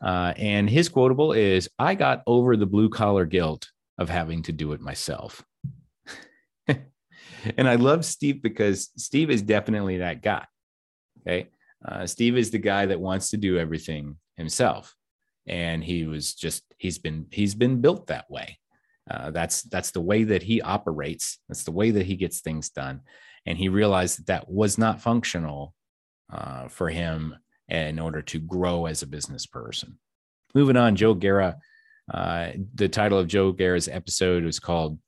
uh, 0.02 0.32
and 0.36 0.68
his 0.68 0.88
quotable 0.88 1.32
is, 1.32 1.68
"I 1.78 1.94
got 1.94 2.22
over 2.26 2.56
the 2.56 2.66
blue 2.66 2.88
collar 2.88 3.26
guilt 3.26 3.70
of 3.98 4.08
having 4.08 4.42
to 4.44 4.52
do 4.52 4.72
it 4.72 4.80
myself." 4.80 5.44
and 6.68 7.68
I 7.68 7.74
love 7.76 8.04
Steve 8.04 8.42
because 8.42 8.90
Steve 8.96 9.30
is 9.30 9.42
definitely 9.42 9.98
that 9.98 10.22
guy. 10.22 10.46
Okay, 11.20 11.48
uh, 11.84 12.06
Steve 12.06 12.36
is 12.36 12.50
the 12.50 12.58
guy 12.58 12.86
that 12.86 13.00
wants 13.00 13.30
to 13.30 13.36
do 13.36 13.58
everything 13.58 14.16
himself, 14.36 14.94
and 15.46 15.84
he 15.84 16.06
was 16.06 16.34
just 16.34 16.64
he's 16.78 16.98
been 16.98 17.26
he's 17.30 17.54
been 17.54 17.80
built 17.80 18.06
that 18.06 18.30
way 18.30 18.58
uh, 19.10 19.30
that's 19.30 19.62
that's 19.62 19.90
the 19.90 20.00
way 20.00 20.24
that 20.24 20.42
he 20.42 20.62
operates. 20.62 21.38
That's 21.48 21.64
the 21.64 21.72
way 21.72 21.90
that 21.90 22.06
he 22.06 22.16
gets 22.16 22.40
things 22.40 22.70
done. 22.70 23.00
And 23.44 23.58
he 23.58 23.68
realized 23.68 24.18
that 24.18 24.26
that 24.26 24.50
was 24.50 24.78
not 24.78 25.00
functional 25.00 25.74
uh, 26.32 26.68
for 26.68 26.88
him 26.88 27.34
in 27.70 27.98
order 27.98 28.22
to 28.22 28.38
grow 28.38 28.86
as 28.86 29.02
a 29.02 29.06
business 29.06 29.46
person. 29.46 29.98
Moving 30.54 30.76
on, 30.76 30.96
Joe 30.96 31.14
Guerra. 31.14 31.56
Uh, 32.12 32.50
the 32.74 32.88
title 32.88 33.18
of 33.18 33.28
Joe 33.28 33.52
Guerra's 33.52 33.88
episode 33.88 34.44
was 34.44 34.58
called 34.58 34.98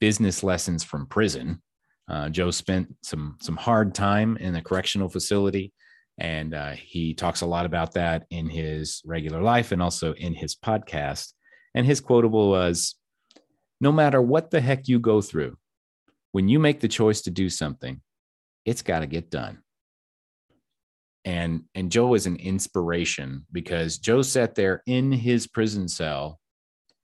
"Business 0.00 0.42
Lessons 0.42 0.82
from 0.82 1.06
Prison." 1.06 1.62
Uh, 2.08 2.28
Joe 2.28 2.50
spent 2.50 2.96
some 3.02 3.36
some 3.40 3.56
hard 3.56 3.94
time 3.94 4.36
in 4.36 4.56
a 4.56 4.62
correctional 4.62 5.08
facility, 5.08 5.72
and 6.18 6.54
uh, 6.54 6.72
he 6.72 7.14
talks 7.14 7.42
a 7.42 7.46
lot 7.46 7.66
about 7.66 7.94
that 7.94 8.26
in 8.30 8.48
his 8.48 9.00
regular 9.04 9.40
life 9.40 9.70
and 9.70 9.80
also 9.80 10.12
in 10.14 10.34
his 10.34 10.56
podcast. 10.56 11.32
And 11.74 11.86
his 11.86 12.00
quotable 12.00 12.50
was, 12.50 12.96
no 13.80 13.92
matter 13.92 14.20
what 14.20 14.50
the 14.50 14.60
heck 14.60 14.88
you 14.88 14.98
go 14.98 15.20
through, 15.20 15.56
when 16.32 16.48
you 16.48 16.58
make 16.58 16.80
the 16.80 16.88
choice 16.88 17.22
to 17.22 17.30
do 17.30 17.48
something, 17.48 18.00
it's 18.64 18.82
got 18.82 19.00
to 19.00 19.06
get 19.06 19.30
done. 19.30 19.62
And 21.24 21.64
and 21.74 21.90
Joe 21.90 22.06
was 22.06 22.26
an 22.26 22.36
inspiration 22.36 23.44
because 23.52 23.98
Joe 23.98 24.22
sat 24.22 24.54
there 24.54 24.82
in 24.86 25.12
his 25.12 25.46
prison 25.46 25.88
cell 25.88 26.40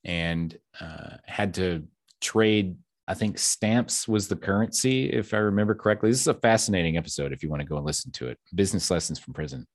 and 0.04 0.56
uh, 0.80 1.16
had 1.24 1.54
to 1.54 1.84
trade. 2.20 2.76
I 3.08 3.14
think 3.14 3.38
stamps 3.38 4.08
was 4.08 4.26
the 4.26 4.36
currency, 4.36 5.10
if 5.10 5.32
I 5.32 5.38
remember 5.38 5.74
correctly. 5.74 6.10
This 6.10 6.22
is 6.22 6.26
a 6.26 6.34
fascinating 6.34 6.96
episode 6.96 7.32
if 7.32 7.42
you 7.42 7.48
want 7.48 7.60
to 7.60 7.68
go 7.68 7.76
and 7.76 7.86
listen 7.86 8.10
to 8.12 8.28
it. 8.28 8.38
Business 8.54 8.90
lessons 8.90 9.18
from 9.18 9.34
prison. 9.34 9.66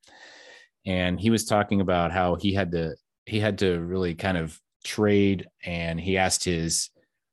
And 0.86 1.19
he 1.19 1.29
was 1.29 1.45
talking 1.45 1.79
about 1.79 2.12
how 2.12 2.36
he 2.36 2.53
had 2.53 2.71
to 2.71 2.95
he 3.25 3.39
had 3.39 3.60
to 3.60 3.79
really 3.79 4.15
kind 4.15 4.38
of 4.38 4.60
trade 4.83 5.48
and 5.63 6.00
he 6.00 6.17
asked 6.17 6.43
his 6.43 6.89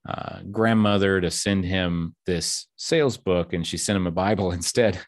uh, 0.09 0.41
grandmother 0.50 1.21
to 1.21 1.31
send 1.31 1.65
him 1.65 2.15
this 2.27 2.67
sales 2.77 3.17
book 3.17 3.53
and 3.53 3.67
she 3.67 3.77
sent 3.77 3.97
him 3.97 4.07
a 4.07 4.12
bible 4.12 4.53
instead 4.61 5.00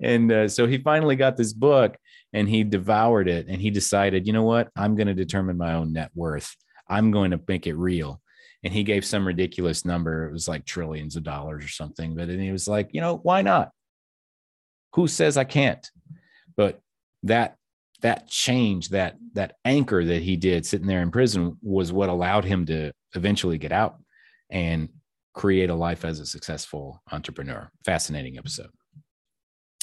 and 0.00 0.30
uh, 0.32 0.48
so 0.48 0.66
he 0.66 0.78
finally 0.78 1.16
got 1.16 1.36
this 1.36 1.52
book 1.52 1.96
and 2.32 2.48
he 2.48 2.64
devoured 2.64 3.28
it 3.28 3.46
and 3.48 3.60
he 3.60 3.70
decided 3.70 4.26
you 4.26 4.32
know 4.32 4.44
what? 4.44 4.68
I'm 4.76 4.96
going 4.96 5.06
to 5.08 5.14
determine 5.14 5.56
my 5.56 5.74
own 5.74 5.92
net 5.92 6.10
worth. 6.14 6.54
I'm 6.88 7.10
going 7.10 7.32
to 7.32 7.40
make 7.46 7.66
it 7.66 7.74
real. 7.74 8.20
And 8.62 8.72
he 8.72 8.82
gave 8.82 9.04
some 9.04 9.26
ridiculous 9.26 9.84
number. 9.84 10.26
It 10.26 10.32
was 10.32 10.48
like 10.48 10.64
trillions 10.64 11.16
of 11.16 11.22
dollars 11.22 11.64
or 11.64 11.68
something. 11.68 12.16
But 12.16 12.28
then 12.28 12.40
he 12.40 12.52
was 12.52 12.66
like 12.68 12.90
you 12.92 13.00
know 13.00 13.16
why 13.22 13.42
not? 13.42 13.70
Who 14.94 15.08
says 15.08 15.36
i 15.36 15.44
can't? 15.44 15.88
But 16.56 16.80
that 17.22 17.56
that 18.02 18.28
change, 18.28 18.90
that 18.90 19.16
that 19.32 19.56
anchor 19.64 20.04
that 20.04 20.22
he 20.22 20.36
did 20.36 20.66
sitting 20.66 20.86
there 20.86 21.02
in 21.02 21.10
prison 21.10 21.56
was 21.62 21.92
what 21.92 22.08
allowed 22.08 22.44
him 22.44 22.66
to 22.66 22.92
eventually 23.14 23.58
get 23.58 23.72
out 23.72 23.96
and 24.50 24.88
create 25.34 25.70
a 25.70 25.74
life 25.74 26.04
as 26.04 26.20
a 26.20 26.26
successful 26.26 27.02
entrepreneur. 27.12 27.70
Fascinating 27.84 28.38
episode. 28.38 28.70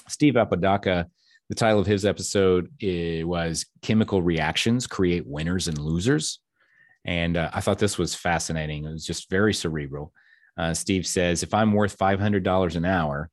Steve 0.07 0.35
Apodaca, 0.35 1.07
the 1.49 1.55
title 1.55 1.79
of 1.79 1.87
his 1.87 2.05
episode 2.05 2.69
was 2.81 3.65
Chemical 3.81 4.21
Reactions 4.21 4.87
Create 4.87 5.25
Winners 5.27 5.67
and 5.67 5.77
Losers. 5.77 6.39
And 7.05 7.37
uh, 7.37 7.49
I 7.53 7.61
thought 7.61 7.79
this 7.79 7.97
was 7.97 8.15
fascinating. 8.15 8.85
It 8.85 8.91
was 8.91 9.05
just 9.05 9.29
very 9.29 9.53
cerebral. 9.53 10.13
Uh, 10.57 10.73
Steve 10.73 11.05
says, 11.05 11.43
if 11.43 11.53
I'm 11.53 11.73
worth 11.73 11.97
$500 11.97 12.75
an 12.75 12.85
hour 12.85 13.29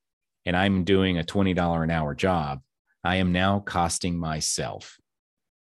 and 0.47 0.57
I'm 0.57 0.85
doing 0.85 1.19
a 1.19 1.23
$20 1.23 1.85
an 1.85 1.91
hour 1.91 2.15
job, 2.15 2.61
I 3.05 3.17
am 3.17 3.33
now 3.33 3.61
costing 3.61 4.19
myself. 4.19 4.99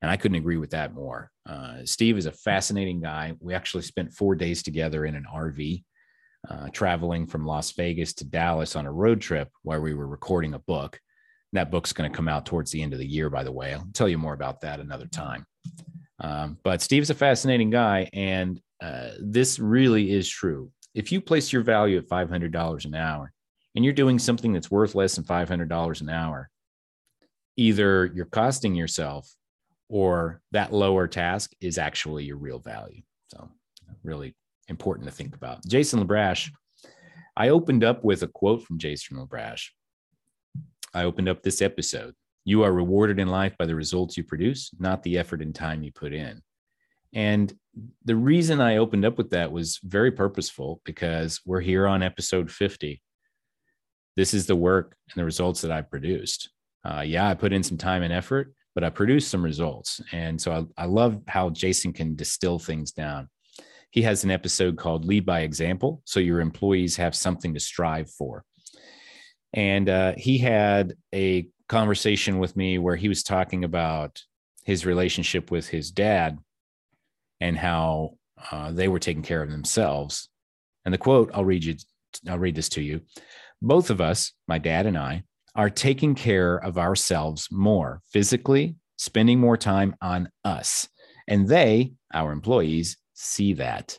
And 0.00 0.10
I 0.10 0.16
couldn't 0.16 0.36
agree 0.36 0.58
with 0.58 0.70
that 0.70 0.94
more. 0.94 1.30
Uh, 1.44 1.78
Steve 1.84 2.18
is 2.18 2.26
a 2.26 2.32
fascinating 2.32 3.00
guy. 3.00 3.32
We 3.40 3.54
actually 3.54 3.82
spent 3.82 4.12
four 4.12 4.36
days 4.36 4.62
together 4.62 5.04
in 5.04 5.16
an 5.16 5.26
RV, 5.32 5.82
uh, 6.48 6.68
traveling 6.72 7.26
from 7.26 7.46
Las 7.46 7.72
Vegas 7.72 8.12
to 8.14 8.24
Dallas 8.24 8.76
on 8.76 8.86
a 8.86 8.92
road 8.92 9.20
trip 9.20 9.50
where 9.62 9.80
we 9.80 9.94
were 9.94 10.06
recording 10.06 10.54
a 10.54 10.58
book. 10.60 11.00
That 11.52 11.70
book's 11.70 11.92
going 11.92 12.10
to 12.10 12.16
come 12.16 12.28
out 12.28 12.46
towards 12.46 12.70
the 12.70 12.82
end 12.82 12.92
of 12.92 12.98
the 12.98 13.06
year, 13.06 13.30
by 13.30 13.42
the 13.42 13.52
way. 13.52 13.72
I'll 13.72 13.88
tell 13.94 14.08
you 14.08 14.18
more 14.18 14.34
about 14.34 14.60
that 14.60 14.80
another 14.80 15.06
time. 15.06 15.46
Um, 16.20 16.58
but 16.62 16.82
Steve's 16.82 17.10
a 17.10 17.14
fascinating 17.14 17.70
guy. 17.70 18.08
And 18.12 18.60
uh, 18.82 19.10
this 19.20 19.58
really 19.58 20.12
is 20.12 20.28
true. 20.28 20.70
If 20.94 21.12
you 21.12 21.20
place 21.20 21.52
your 21.52 21.62
value 21.62 21.98
at 21.98 22.08
$500 22.08 22.84
an 22.84 22.94
hour 22.94 23.32
and 23.74 23.84
you're 23.84 23.94
doing 23.94 24.18
something 24.18 24.52
that's 24.52 24.70
worth 24.70 24.94
less 24.94 25.16
than 25.16 25.24
$500 25.24 26.00
an 26.00 26.08
hour, 26.08 26.50
either 27.56 28.06
you're 28.06 28.26
costing 28.26 28.74
yourself 28.74 29.28
or 29.88 30.40
that 30.52 30.72
lower 30.72 31.06
task 31.08 31.52
is 31.60 31.78
actually 31.78 32.24
your 32.24 32.36
real 32.36 32.58
value. 32.58 33.02
So, 33.28 33.50
really 34.02 34.34
important 34.68 35.06
to 35.08 35.14
think 35.14 35.34
about. 35.34 35.64
Jason 35.66 36.06
LaBrash, 36.06 36.50
I 37.36 37.50
opened 37.50 37.84
up 37.84 38.04
with 38.04 38.22
a 38.22 38.28
quote 38.28 38.62
from 38.62 38.78
Jason 38.78 39.16
LaBrash. 39.16 39.68
I 40.94 41.04
opened 41.04 41.28
up 41.28 41.42
this 41.42 41.62
episode. 41.62 42.14
You 42.44 42.62
are 42.62 42.72
rewarded 42.72 43.18
in 43.18 43.28
life 43.28 43.56
by 43.58 43.66
the 43.66 43.74
results 43.74 44.16
you 44.16 44.24
produce, 44.24 44.70
not 44.78 45.02
the 45.02 45.18
effort 45.18 45.42
and 45.42 45.54
time 45.54 45.82
you 45.82 45.92
put 45.92 46.12
in. 46.12 46.42
And 47.14 47.52
the 48.04 48.16
reason 48.16 48.60
I 48.60 48.76
opened 48.76 49.04
up 49.04 49.18
with 49.18 49.30
that 49.30 49.52
was 49.52 49.80
very 49.82 50.10
purposeful 50.10 50.80
because 50.84 51.40
we're 51.44 51.60
here 51.60 51.86
on 51.86 52.02
episode 52.02 52.50
50. 52.50 53.02
This 54.16 54.34
is 54.34 54.46
the 54.46 54.56
work 54.56 54.96
and 55.10 55.20
the 55.20 55.24
results 55.24 55.60
that 55.60 55.70
I've 55.70 55.90
produced 55.90 56.50
uh, 56.84 57.00
yeah, 57.00 57.28
I 57.28 57.34
put 57.34 57.52
in 57.52 57.62
some 57.62 57.76
time 57.76 58.02
and 58.02 58.12
effort, 58.12 58.54
but 58.74 58.84
I 58.84 58.90
produced 58.90 59.30
some 59.30 59.44
results. 59.44 60.00
And 60.12 60.40
so 60.40 60.68
I, 60.78 60.82
I 60.82 60.86
love 60.86 61.20
how 61.26 61.50
Jason 61.50 61.92
can 61.92 62.14
distill 62.14 62.58
things 62.58 62.92
down. 62.92 63.28
He 63.90 64.02
has 64.02 64.24
an 64.24 64.30
episode 64.30 64.76
called 64.76 65.04
Lead 65.04 65.24
by 65.24 65.40
Example. 65.40 66.02
So 66.04 66.20
your 66.20 66.40
employees 66.40 66.96
have 66.96 67.14
something 67.14 67.54
to 67.54 67.60
strive 67.60 68.10
for. 68.10 68.44
And 69.52 69.88
uh, 69.88 70.12
he 70.16 70.38
had 70.38 70.94
a 71.14 71.48
conversation 71.68 72.38
with 72.38 72.56
me 72.56 72.78
where 72.78 72.96
he 72.96 73.08
was 73.08 73.22
talking 73.22 73.64
about 73.64 74.22
his 74.64 74.84
relationship 74.84 75.50
with 75.50 75.68
his 75.68 75.90
dad 75.90 76.38
and 77.40 77.56
how 77.56 78.18
uh, 78.50 78.72
they 78.72 78.88
were 78.88 78.98
taking 78.98 79.22
care 79.22 79.42
of 79.42 79.50
themselves. 79.50 80.28
And 80.84 80.92
the 80.92 80.98
quote, 80.98 81.30
I'll 81.32 81.44
read 81.44 81.64
you, 81.64 81.76
I'll 82.28 82.38
read 82.38 82.54
this 82.54 82.68
to 82.70 82.82
you. 82.82 83.00
Both 83.62 83.90
of 83.90 84.00
us, 84.00 84.32
my 84.46 84.58
dad 84.58 84.86
and 84.86 84.98
I, 84.98 85.24
are 85.54 85.70
taking 85.70 86.14
care 86.14 86.56
of 86.56 86.78
ourselves 86.78 87.48
more 87.50 88.00
physically, 88.12 88.76
spending 88.96 89.40
more 89.40 89.56
time 89.56 89.96
on 90.00 90.28
us. 90.44 90.88
And 91.26 91.48
they, 91.48 91.92
our 92.14 92.32
employees, 92.32 92.96
see 93.18 93.54
that. 93.54 93.98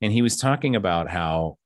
And 0.00 0.12
he 0.12 0.22
was 0.22 0.36
talking 0.36 0.76
about 0.76 1.08
how 1.08 1.58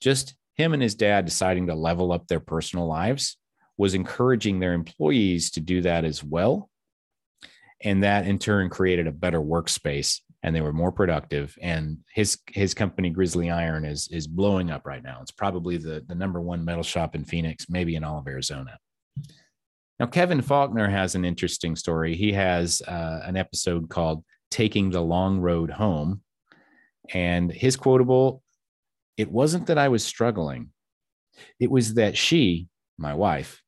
just 0.00 0.34
him 0.56 0.74
and 0.74 0.82
his 0.82 0.94
dad 0.94 1.24
deciding 1.24 1.68
to 1.68 1.74
level 1.74 2.12
up 2.12 2.26
their 2.26 2.40
personal 2.40 2.86
lives 2.86 3.36
was 3.76 3.94
encouraging 3.94 4.58
their 4.58 4.74
employees 4.74 5.52
to 5.52 5.60
do 5.60 5.80
that 5.82 6.04
as 6.04 6.22
well. 6.22 6.68
And 7.82 8.02
that 8.02 8.26
in 8.26 8.38
turn 8.38 8.68
created 8.68 9.06
a 9.06 9.12
better 9.12 9.40
workspace 9.40 10.20
and 10.42 10.54
they 10.54 10.60
were 10.60 10.72
more 10.72 10.92
productive. 10.92 11.56
And 11.62 11.98
his 12.12 12.38
his 12.48 12.74
company 12.74 13.10
Grizzly 13.10 13.50
Iron 13.50 13.84
is 13.84 14.08
is 14.08 14.26
blowing 14.26 14.70
up 14.70 14.84
right 14.84 15.02
now. 15.02 15.18
It's 15.22 15.30
probably 15.30 15.76
the 15.76 16.04
the 16.06 16.14
number 16.14 16.40
one 16.40 16.64
metal 16.64 16.82
shop 16.82 17.14
in 17.14 17.24
Phoenix, 17.24 17.66
maybe 17.68 17.94
in 17.94 18.04
all 18.04 18.18
of 18.18 18.26
Arizona. 18.26 18.78
Now 20.00 20.06
Kevin 20.06 20.42
Faulkner 20.42 20.88
has 20.88 21.14
an 21.14 21.24
interesting 21.24 21.76
story. 21.76 22.16
He 22.16 22.32
has 22.32 22.82
uh, 22.82 23.20
an 23.24 23.36
episode 23.36 23.88
called 23.88 24.24
"Taking 24.50 24.90
the 24.90 25.02
Long 25.02 25.40
Road 25.40 25.70
Home," 25.70 26.22
and 27.12 27.52
his 27.52 27.76
quotable: 27.76 28.42
"It 29.16 29.30
wasn't 29.30 29.66
that 29.66 29.78
I 29.78 29.88
was 29.88 30.04
struggling; 30.04 30.72
it 31.60 31.70
was 31.70 31.94
that 31.94 32.16
she, 32.16 32.68
my 32.96 33.14
wife, 33.14 33.62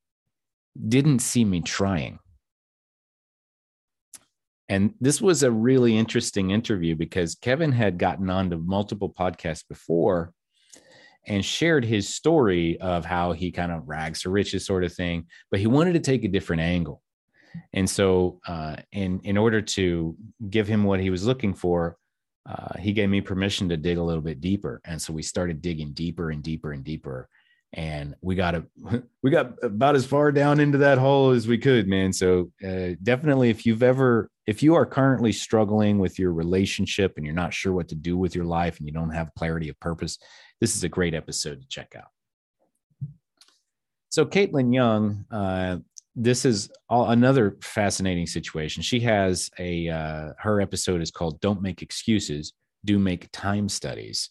didn't 0.87 1.19
see 1.19 1.45
me 1.45 1.61
trying." 1.61 2.19
And 4.69 4.93
this 5.01 5.21
was 5.21 5.43
a 5.43 5.51
really 5.51 5.97
interesting 5.97 6.51
interview 6.51 6.95
because 6.95 7.35
Kevin 7.35 7.73
had 7.73 7.97
gotten 7.97 8.29
onto 8.29 8.57
multiple 8.57 9.13
podcasts 9.13 9.67
before 9.67 10.33
and 11.27 11.43
shared 11.43 11.83
his 11.83 12.07
story 12.07 12.79
of 12.79 13.03
how 13.03 13.33
he 13.33 13.51
kind 13.51 13.71
of 13.71 13.87
rags 13.87 14.21
to 14.21 14.29
riches 14.29 14.65
sort 14.65 14.83
of 14.83 14.93
thing, 14.93 15.25
but 15.49 15.59
he 15.59 15.67
wanted 15.67 15.93
to 15.93 15.99
take 15.99 16.23
a 16.23 16.29
different 16.29 16.61
angle. 16.61 17.01
And 17.73 17.89
so, 17.89 18.39
uh, 18.47 18.77
in 18.91 19.19
in 19.23 19.37
order 19.37 19.61
to 19.61 20.15
give 20.49 20.67
him 20.67 20.83
what 20.83 20.99
he 20.99 21.09
was 21.09 21.25
looking 21.25 21.53
for, 21.53 21.97
uh, 22.49 22.77
he 22.77 22.93
gave 22.93 23.09
me 23.09 23.21
permission 23.21 23.69
to 23.69 23.77
dig 23.77 23.97
a 23.97 24.03
little 24.03 24.21
bit 24.21 24.41
deeper. 24.41 24.81
And 24.85 25.01
so 25.01 25.13
we 25.13 25.23
started 25.23 25.61
digging 25.61 25.93
deeper 25.93 26.31
and 26.31 26.41
deeper 26.41 26.71
and 26.71 26.83
deeper. 26.83 27.29
And 27.73 28.15
we 28.21 28.35
got 28.35 28.55
a 28.55 28.65
we 29.23 29.31
got 29.31 29.53
about 29.63 29.95
as 29.95 30.05
far 30.05 30.31
down 30.31 30.59
into 30.59 30.79
that 30.79 30.97
hole 30.97 31.31
as 31.31 31.47
we 31.47 31.57
could 31.57 31.87
man. 31.87 32.13
So 32.13 32.51
uh, 32.65 32.95
definitely 33.01 33.49
if 33.49 33.65
you've 33.65 33.83
ever 33.83 34.29
if 34.47 34.63
you 34.63 34.75
are 34.75 34.85
currently 34.85 35.31
struggling 35.31 35.99
with 35.99 36.19
your 36.19 36.33
relationship 36.33 37.13
and 37.15 37.25
you're 37.25 37.35
not 37.35 37.53
sure 37.53 37.73
what 37.73 37.87
to 37.89 37.95
do 37.95 38.17
with 38.17 38.35
your 38.35 38.45
life 38.45 38.79
and 38.79 38.87
you 38.87 38.93
don't 38.93 39.11
have 39.11 39.33
clarity 39.35 39.69
of 39.69 39.79
purpose 39.79 40.17
this 40.61 40.75
is 40.75 40.83
a 40.83 40.89
great 40.89 41.13
episode 41.13 41.59
to 41.59 41.67
check 41.67 41.95
out. 41.97 42.09
So 44.09 44.25
caitlin 44.25 44.73
young 44.73 45.25
uh, 45.31 45.77
this 46.15 46.45
is 46.45 46.69
all, 46.89 47.09
another 47.09 47.57
fascinating 47.61 48.27
situation 48.27 48.81
she 48.81 48.99
has 48.99 49.49
a 49.59 49.89
uh, 49.89 50.33
her 50.37 50.61
episode 50.61 51.01
is 51.01 51.11
called 51.11 51.39
don't 51.41 51.61
make 51.61 51.81
excuses 51.81 52.53
do 52.83 52.99
make 52.99 53.31
time 53.31 53.69
studies 53.69 54.29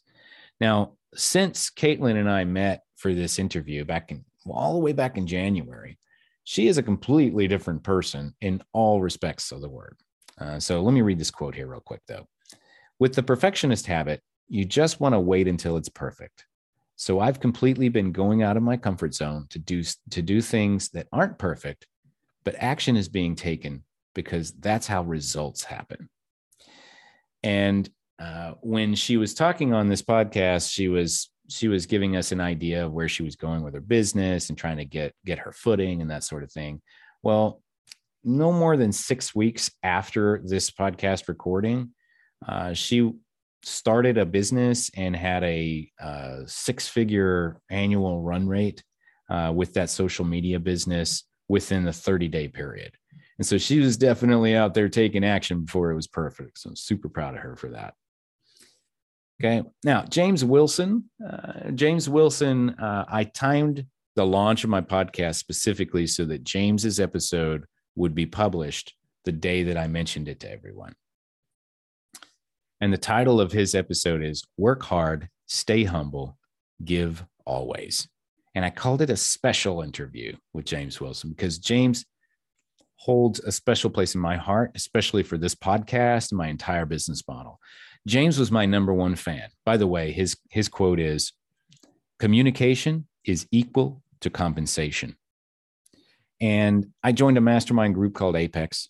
now 0.61 0.93
since 1.15 1.71
caitlin 1.71 2.17
and 2.17 2.31
i 2.31 2.45
met 2.45 2.83
for 2.97 3.15
this 3.15 3.39
interview 3.39 3.85
back 3.85 4.11
in 4.11 4.25
well, 4.45 4.59
all 4.59 4.73
the 4.75 4.81
way 4.81 4.93
back 4.93 5.17
in 5.17 5.27
January. 5.27 5.99
She 6.45 6.69
is 6.69 6.79
a 6.79 6.83
completely 6.83 7.47
different 7.49 7.83
person 7.83 8.35
in 8.41 8.63
all 8.73 9.01
respects 9.01 9.53
of 9.53 9.61
the 9.61 9.69
word. 9.69 9.97
Uh, 10.39 10.59
so 10.59 10.83
let 10.83 10.93
me 10.93 11.03
read 11.03 11.19
this 11.19 11.31
quote 11.31 11.55
here, 11.55 11.67
real 11.67 11.81
quick, 11.81 12.01
though. 12.09 12.27
With 12.99 13.15
the 13.15 13.23
perfectionist 13.23 13.87
habit, 13.87 14.21
you 14.49 14.65
just 14.65 15.01
want 15.01 15.15
to 15.15 15.21
wait 15.21 15.49
until 15.49 15.77
it's 15.77 15.89
perfect. 15.89 16.45
So 17.01 17.19
I've 17.19 17.41
completely 17.41 17.89
been 17.89 18.13
going 18.13 18.43
out 18.43 18.59
of 18.59 18.63
my 18.63 18.77
comfort 18.77 19.15
zone 19.15 19.47
to 19.49 19.59
do 19.59 19.83
to 20.11 20.21
do 20.21 20.43
things 20.43 20.91
that 20.91 21.07
aren't 21.11 21.39
perfect, 21.39 21.87
but 22.45 22.55
action 22.59 22.95
is 22.95 23.09
being 23.09 23.35
taken 23.37 23.85
because 24.15 24.53
that's 24.53 24.87
how 24.87 25.05
results 25.05 25.65
happen. 25.65 26.11
And 27.43 27.89
uh, 28.19 28.53
when 28.61 28.95
she 28.95 29.17
was 29.17 29.33
talking 29.33 29.73
on 29.73 29.89
this 29.89 30.03
podcast, 30.03 30.71
she 30.71 30.89
was 30.89 31.31
she 31.49 31.69
was 31.69 31.87
giving 31.87 32.17
us 32.17 32.33
an 32.33 32.41
idea 32.43 32.85
of 32.85 32.93
where 32.93 33.09
she 33.09 33.23
was 33.23 33.35
going 33.35 33.63
with 33.63 33.73
her 33.73 33.81
business 33.81 34.51
and 34.51 34.59
trying 34.59 34.77
to 34.77 34.85
get 34.85 35.15
get 35.25 35.39
her 35.39 35.53
footing 35.53 36.03
and 36.03 36.11
that 36.11 36.23
sort 36.23 36.43
of 36.43 36.53
thing. 36.53 36.83
Well, 37.23 37.63
no 38.25 38.53
more 38.53 38.77
than 38.77 38.93
six 38.93 39.35
weeks 39.35 39.71
after 39.83 40.43
this 40.45 40.71
podcast 40.71 41.29
recording, 41.29 41.95
uh, 42.47 42.75
she 42.75 43.11
started 43.63 44.19
a 44.19 44.27
business 44.27 44.91
and 44.97 45.15
had 45.15 45.45
a 45.45 45.91
uh, 46.01 46.39
six 46.47 46.89
figure 46.89 47.61
annual 47.71 48.23
run 48.23 48.47
rate 48.49 48.83
uh, 49.29 49.53
with 49.55 49.75
that 49.75 49.91
social 49.91 50.25
media 50.25 50.59
business 50.59 51.25
within 51.49 51.85
the 51.85 51.93
30 51.93 52.29
day 52.29 52.49
period. 52.49 52.93
And 53.39 53.47
so 53.47 53.59
she 53.59 53.81
was 53.81 53.97
definitely 53.97 54.55
out 54.55 54.75
there 54.75 54.89
taking 54.89 55.25
action 55.25 55.65
before 55.65 55.91
it 55.91 55.97
was 55.97 56.07
perfect. 56.07 56.59
So 56.59 56.71
I'm 56.71 56.77
super 56.77 57.09
proud 57.09 57.35
of 57.35 57.41
her 57.41 57.57
for 57.57 57.71
that. 57.71 57.95
Okay. 59.41 59.67
Now, 59.83 60.05
James 60.05 60.45
Wilson, 60.45 61.09
uh, 61.27 61.71
James 61.71 62.09
Wilson, 62.09 62.71
uh, 62.71 63.07
I 63.09 63.25
timed 63.25 63.87
the 64.15 64.27
launch 64.27 64.65
of 64.65 64.71
my 64.71 64.83
podcast 64.83 65.37
specifically 65.37 66.07
so 66.07 66.27
that 66.27 66.45
James's 66.45 67.01
episode 67.01 67.65
would 67.97 68.15
be 68.15 68.27
published 68.27 68.95
the 69.25 69.33
day 69.33 69.63
that 69.65 69.79
I 69.79 69.87
mentioned 69.87 70.29
it 70.29 70.41
to 70.41 70.51
everyone. 70.51 70.93
And 72.81 72.93
the 72.93 72.99
title 72.99 73.41
of 73.41 73.53
his 73.53 73.75
episode 73.75 74.23
is 74.23 74.43
Work 74.57 74.83
Hard, 74.83 75.29
Stay 75.47 75.85
Humble, 75.85 76.39
Give 76.85 77.23
Always. 77.45 78.09
And 78.55 78.65
I 78.65 78.71
called 78.71 79.03
it 79.03 79.11
a 79.11 79.17
special 79.17 79.83
interview 79.83 80.35
with 80.55 80.65
James 80.65 81.01
Wilson 81.01 81.31
because 81.31 81.59
James 81.59 82.05
holds 82.97 83.41
a 83.41 83.53
special 83.53 83.91
place 83.91 84.15
in 84.15 84.21
my 84.21 84.37
heart, 84.37 84.73
especially 84.75 85.23
for 85.23 85.39
this 85.39 85.55
podcast 85.55 86.33
and 86.33 86.39
my 86.39 86.49
entire 86.49 86.87
business 86.87 87.23
model. 87.29 87.59
James 88.07 88.39
was 88.39 88.51
my 88.51 88.67
number 88.67 88.95
one 88.95 89.15
fan. 89.15 89.49
By 89.65 89.77
the 89.77 89.87
way, 89.87 90.11
his, 90.13 90.37
his 90.51 90.69
quote 90.69 91.01
is 91.01 91.33
communication 92.19 93.07
is 93.25 93.47
equal 93.51 94.03
to 94.21 94.31
compensation. 94.31 95.17
And 96.41 96.87
I 97.03 97.13
joined 97.13 97.37
a 97.37 97.43
mastermind 97.43 97.95
group 97.95 98.15
called 98.15 98.37
Apex. 98.37 98.89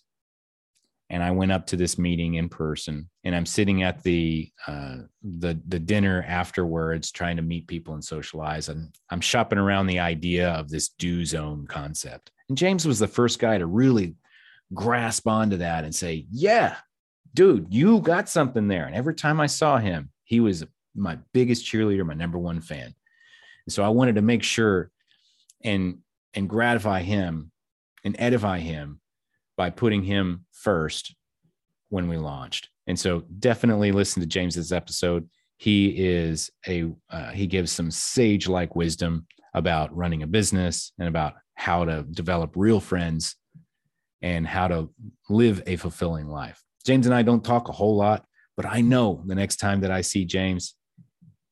And 1.11 1.21
I 1.21 1.31
went 1.31 1.51
up 1.51 1.67
to 1.67 1.75
this 1.75 1.97
meeting 1.97 2.35
in 2.35 2.47
person, 2.47 3.09
and 3.25 3.35
I'm 3.35 3.45
sitting 3.45 3.83
at 3.83 4.01
the 4.01 4.49
uh, 4.65 4.99
the 5.21 5.59
the 5.67 5.77
dinner 5.77 6.23
afterwards, 6.25 7.11
trying 7.11 7.35
to 7.35 7.41
meet 7.41 7.67
people 7.67 7.93
and 7.93 8.03
socialize. 8.03 8.69
And 8.69 8.95
I'm 9.09 9.19
shopping 9.19 9.59
around 9.59 9.87
the 9.87 9.99
idea 9.99 10.51
of 10.51 10.69
this 10.69 10.87
do 10.87 11.25
zone 11.25 11.67
concept. 11.67 12.31
And 12.47 12.57
James 12.57 12.87
was 12.87 12.97
the 12.97 13.09
first 13.09 13.39
guy 13.39 13.57
to 13.57 13.65
really 13.65 14.15
grasp 14.73 15.27
onto 15.27 15.57
that 15.57 15.83
and 15.83 15.93
say, 15.93 16.27
"Yeah, 16.31 16.77
dude, 17.33 17.67
you 17.69 17.99
got 17.99 18.29
something 18.29 18.69
there." 18.69 18.85
And 18.85 18.95
every 18.95 19.13
time 19.13 19.41
I 19.41 19.47
saw 19.47 19.79
him, 19.79 20.11
he 20.23 20.39
was 20.39 20.63
my 20.95 21.17
biggest 21.33 21.65
cheerleader, 21.65 22.05
my 22.05 22.13
number 22.13 22.39
one 22.39 22.61
fan. 22.61 22.95
And 23.65 23.73
so 23.73 23.83
I 23.83 23.89
wanted 23.89 24.15
to 24.15 24.21
make 24.21 24.43
sure 24.43 24.89
and 25.61 25.97
and 26.33 26.47
gratify 26.47 27.01
him 27.01 27.51
and 28.05 28.15
edify 28.17 28.59
him 28.59 29.01
by 29.61 29.69
putting 29.69 30.01
him 30.01 30.43
first 30.51 31.13
when 31.89 32.07
we 32.07 32.17
launched. 32.17 32.69
And 32.87 32.99
so 32.99 33.23
definitely 33.37 33.91
listen 33.91 34.19
to 34.19 34.27
James's 34.27 34.73
episode. 34.73 35.29
He 35.57 35.89
is 35.89 36.49
a 36.67 36.91
uh, 37.11 37.29
he 37.29 37.45
gives 37.45 37.71
some 37.71 37.91
sage 37.91 38.47
like 38.47 38.75
wisdom 38.75 39.27
about 39.53 39.95
running 39.95 40.23
a 40.23 40.27
business 40.27 40.93
and 40.97 41.07
about 41.07 41.35
how 41.53 41.85
to 41.85 42.01
develop 42.01 42.53
real 42.55 42.79
friends 42.79 43.35
and 44.23 44.47
how 44.47 44.67
to 44.67 44.89
live 45.29 45.61
a 45.67 45.75
fulfilling 45.75 46.27
life. 46.27 46.59
James 46.83 47.05
and 47.05 47.13
I 47.13 47.21
don't 47.21 47.45
talk 47.45 47.69
a 47.69 47.71
whole 47.71 47.95
lot, 47.95 48.25
but 48.57 48.65
I 48.65 48.81
know 48.81 49.21
the 49.27 49.35
next 49.35 49.57
time 49.57 49.81
that 49.81 49.91
I 49.91 50.01
see 50.01 50.25
James, 50.25 50.73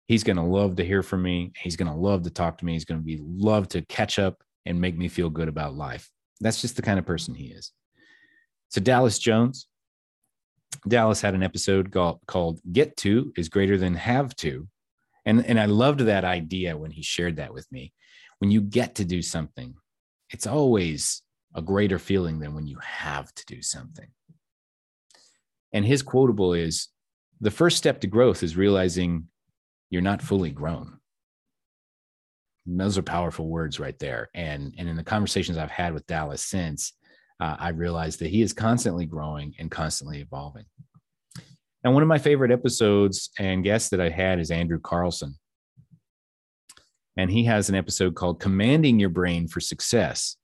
he's 0.08 0.24
going 0.24 0.38
to 0.38 0.42
love 0.42 0.78
to 0.78 0.84
hear 0.84 1.04
from 1.04 1.22
me. 1.22 1.52
He's 1.60 1.76
going 1.76 1.92
to 1.92 2.00
love 2.10 2.24
to 2.24 2.32
talk 2.32 2.58
to 2.58 2.66
me. 2.66 2.74
He's 2.74 2.86
going 2.86 3.02
to 3.02 3.06
be 3.06 3.20
love 3.22 3.68
to 3.68 3.84
catch 3.84 4.18
up 4.18 4.42
and 4.66 4.82
make 4.82 4.98
me 4.98 5.10
feel 5.10 5.30
good 5.30 5.48
about 5.48 5.76
life. 5.76 6.10
That's 6.42 6.60
just 6.60 6.76
the 6.76 6.82
kind 6.82 6.98
of 6.98 7.06
person 7.06 7.36
he 7.36 7.50
is. 7.50 7.72
So, 8.70 8.82
Dallas 8.82 9.20
Jones, 9.20 9.68
Dallas 10.88 11.22
had 11.22 11.34
an 11.34 11.44
episode 11.44 11.92
called, 11.92 12.20
called 12.28 12.60
Get 12.72 12.96
To 12.98 13.34
is 13.36 13.50
Greater 13.50 13.78
Than 13.78 13.96
Have 13.96 14.36
To. 14.38 14.68
And, 15.26 15.46
and 15.46 15.60
I 15.60 15.66
loved 15.66 16.02
that 16.02 16.24
idea 16.24 16.78
when 16.78 16.92
he 16.92 17.02
shared 17.02 17.38
that 17.38 17.54
with 17.54 17.70
me. 17.72 17.94
When 18.40 18.52
you 18.52 18.62
get 18.62 18.96
to 18.96 19.06
do 19.06 19.22
something, 19.22 19.76
it's 20.30 20.48
always 20.48 21.22
a 21.56 21.62
greater 21.62 22.00
feeling 22.00 22.40
than 22.40 22.54
when 22.54 22.68
you 22.68 22.78
have 22.82 23.34
to 23.34 23.46
do 23.46 23.62
something. 23.62 24.08
And 25.74 25.86
his 25.86 26.02
quotable 26.02 26.54
is 26.54 26.88
the 27.42 27.52
first 27.52 27.78
step 27.78 28.02
to 28.02 28.08
growth 28.08 28.44
is 28.44 28.56
realizing 28.56 29.28
you're 29.90 30.02
not 30.02 30.22
fully 30.22 30.52
grown 30.52 31.00
those 32.78 32.98
are 32.98 33.04
powerful 33.04 33.48
words 33.48 33.80
right 33.80 33.98
there. 34.00 34.30
And 34.34 34.74
and 34.78 34.88
in 34.88 34.96
the 34.96 35.04
conversations 35.04 35.58
I've 35.58 35.72
had 35.72 35.94
with 35.94 36.08
Dallas 36.08 36.44
since, 36.44 36.94
uh, 37.40 37.56
I 37.60 37.70
realized 37.70 38.20
that 38.20 38.30
he 38.30 38.42
is 38.42 38.54
constantly 38.54 39.06
growing 39.06 39.56
and 39.60 39.72
constantly 39.72 40.20
evolving. 40.20 40.66
And 41.84 41.94
one 41.94 42.04
of 42.04 42.10
my 42.10 42.18
favorite 42.18 42.52
episodes 42.52 43.30
and 43.40 43.64
guests 43.64 43.90
that 43.90 44.02
I 44.02 44.10
had 44.10 44.40
is 44.40 44.52
Andrew 44.52 44.80
Carlson. 44.80 45.36
And 47.16 47.32
he 47.32 47.46
has 47.46 47.70
an 47.70 47.76
episode 47.76 48.16
called 48.16 48.40
Commanding 48.40 49.00
Your 49.00 49.10
Brain 49.10 49.48
for 49.48 49.62
Success. 49.62 50.36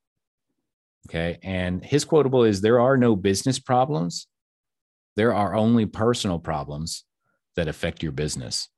Okay. 1.07 1.37
And 1.43 1.83
his 1.83 2.05
quotable 2.05 2.43
is 2.43 2.61
There 2.61 2.79
are 2.79 2.97
no 2.97 3.15
business 3.15 3.59
problems, 3.59 4.27
there 5.15 5.33
are 5.33 5.55
only 5.55 5.85
personal 5.85 6.39
problems 6.39 7.03
that 7.55 7.67
affect 7.67 8.03
your 8.03 8.11
business. 8.11 8.69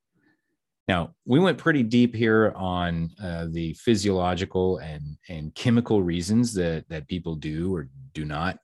Now, 0.88 1.14
we 1.26 1.40
went 1.40 1.58
pretty 1.58 1.84
deep 1.84 2.16
here 2.16 2.54
on 2.56 3.12
uh, 3.22 3.48
the 3.50 3.74
physiological 3.74 4.78
and, 4.78 5.18
and 5.28 5.54
chemical 5.54 6.02
reasons 6.02 6.54
that, 6.54 6.86
that 6.90 7.08
people 7.08 7.36
do 7.36 7.76
or 7.76 7.90
do 8.14 8.24
not 8.24 8.58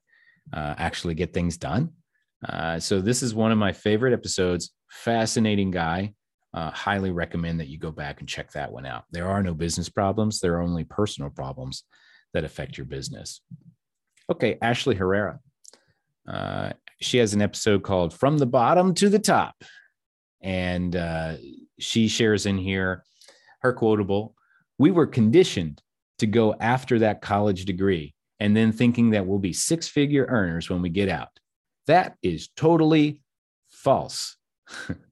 uh, 0.53 0.75
actually 0.77 1.15
get 1.15 1.33
things 1.33 1.57
done. 1.57 1.91
Uh, 2.47 2.79
so, 2.79 3.01
this 3.01 3.23
is 3.23 3.35
one 3.35 3.51
of 3.51 3.57
my 3.57 3.73
favorite 3.73 4.13
episodes. 4.13 4.71
Fascinating 4.89 5.71
guy. 5.71 6.13
Uh, 6.53 6.69
highly 6.69 7.11
recommend 7.11 7.59
that 7.59 7.67
you 7.67 7.79
go 7.79 7.91
back 7.91 8.19
and 8.19 8.29
check 8.29 8.51
that 8.51 8.71
one 8.71 8.85
out. 8.85 9.05
There 9.11 9.27
are 9.27 9.41
no 9.41 9.53
business 9.53 9.89
problems, 9.89 10.39
there 10.39 10.55
are 10.55 10.61
only 10.61 10.83
personal 10.83 11.29
problems 11.29 11.83
that 12.33 12.43
affect 12.43 12.77
your 12.77 12.85
business. 12.85 13.41
Okay, 14.29 14.57
Ashley 14.61 14.95
Herrera. 14.95 15.39
Uh, 16.27 16.73
she 17.01 17.17
has 17.17 17.33
an 17.33 17.41
episode 17.41 17.83
called 17.83 18.13
From 18.13 18.37
the 18.37 18.45
Bottom 18.45 18.93
to 18.95 19.09
the 19.09 19.19
Top. 19.19 19.55
And 20.41 20.95
uh, 20.95 21.35
she 21.83 22.07
shares 22.07 22.45
in 22.45 22.57
here 22.57 23.03
her 23.61 23.73
quotable 23.73 24.35
We 24.79 24.91
were 24.91 25.07
conditioned 25.07 25.81
to 26.19 26.27
go 26.27 26.55
after 26.59 26.99
that 26.99 27.21
college 27.21 27.65
degree 27.65 28.13
and 28.39 28.55
then 28.55 28.71
thinking 28.71 29.11
that 29.11 29.25
we'll 29.25 29.39
be 29.39 29.53
six 29.53 29.87
figure 29.87 30.25
earners 30.29 30.69
when 30.69 30.81
we 30.81 30.89
get 30.89 31.09
out. 31.09 31.29
That 31.87 32.15
is 32.21 32.49
totally 32.55 33.21
false. 33.69 34.37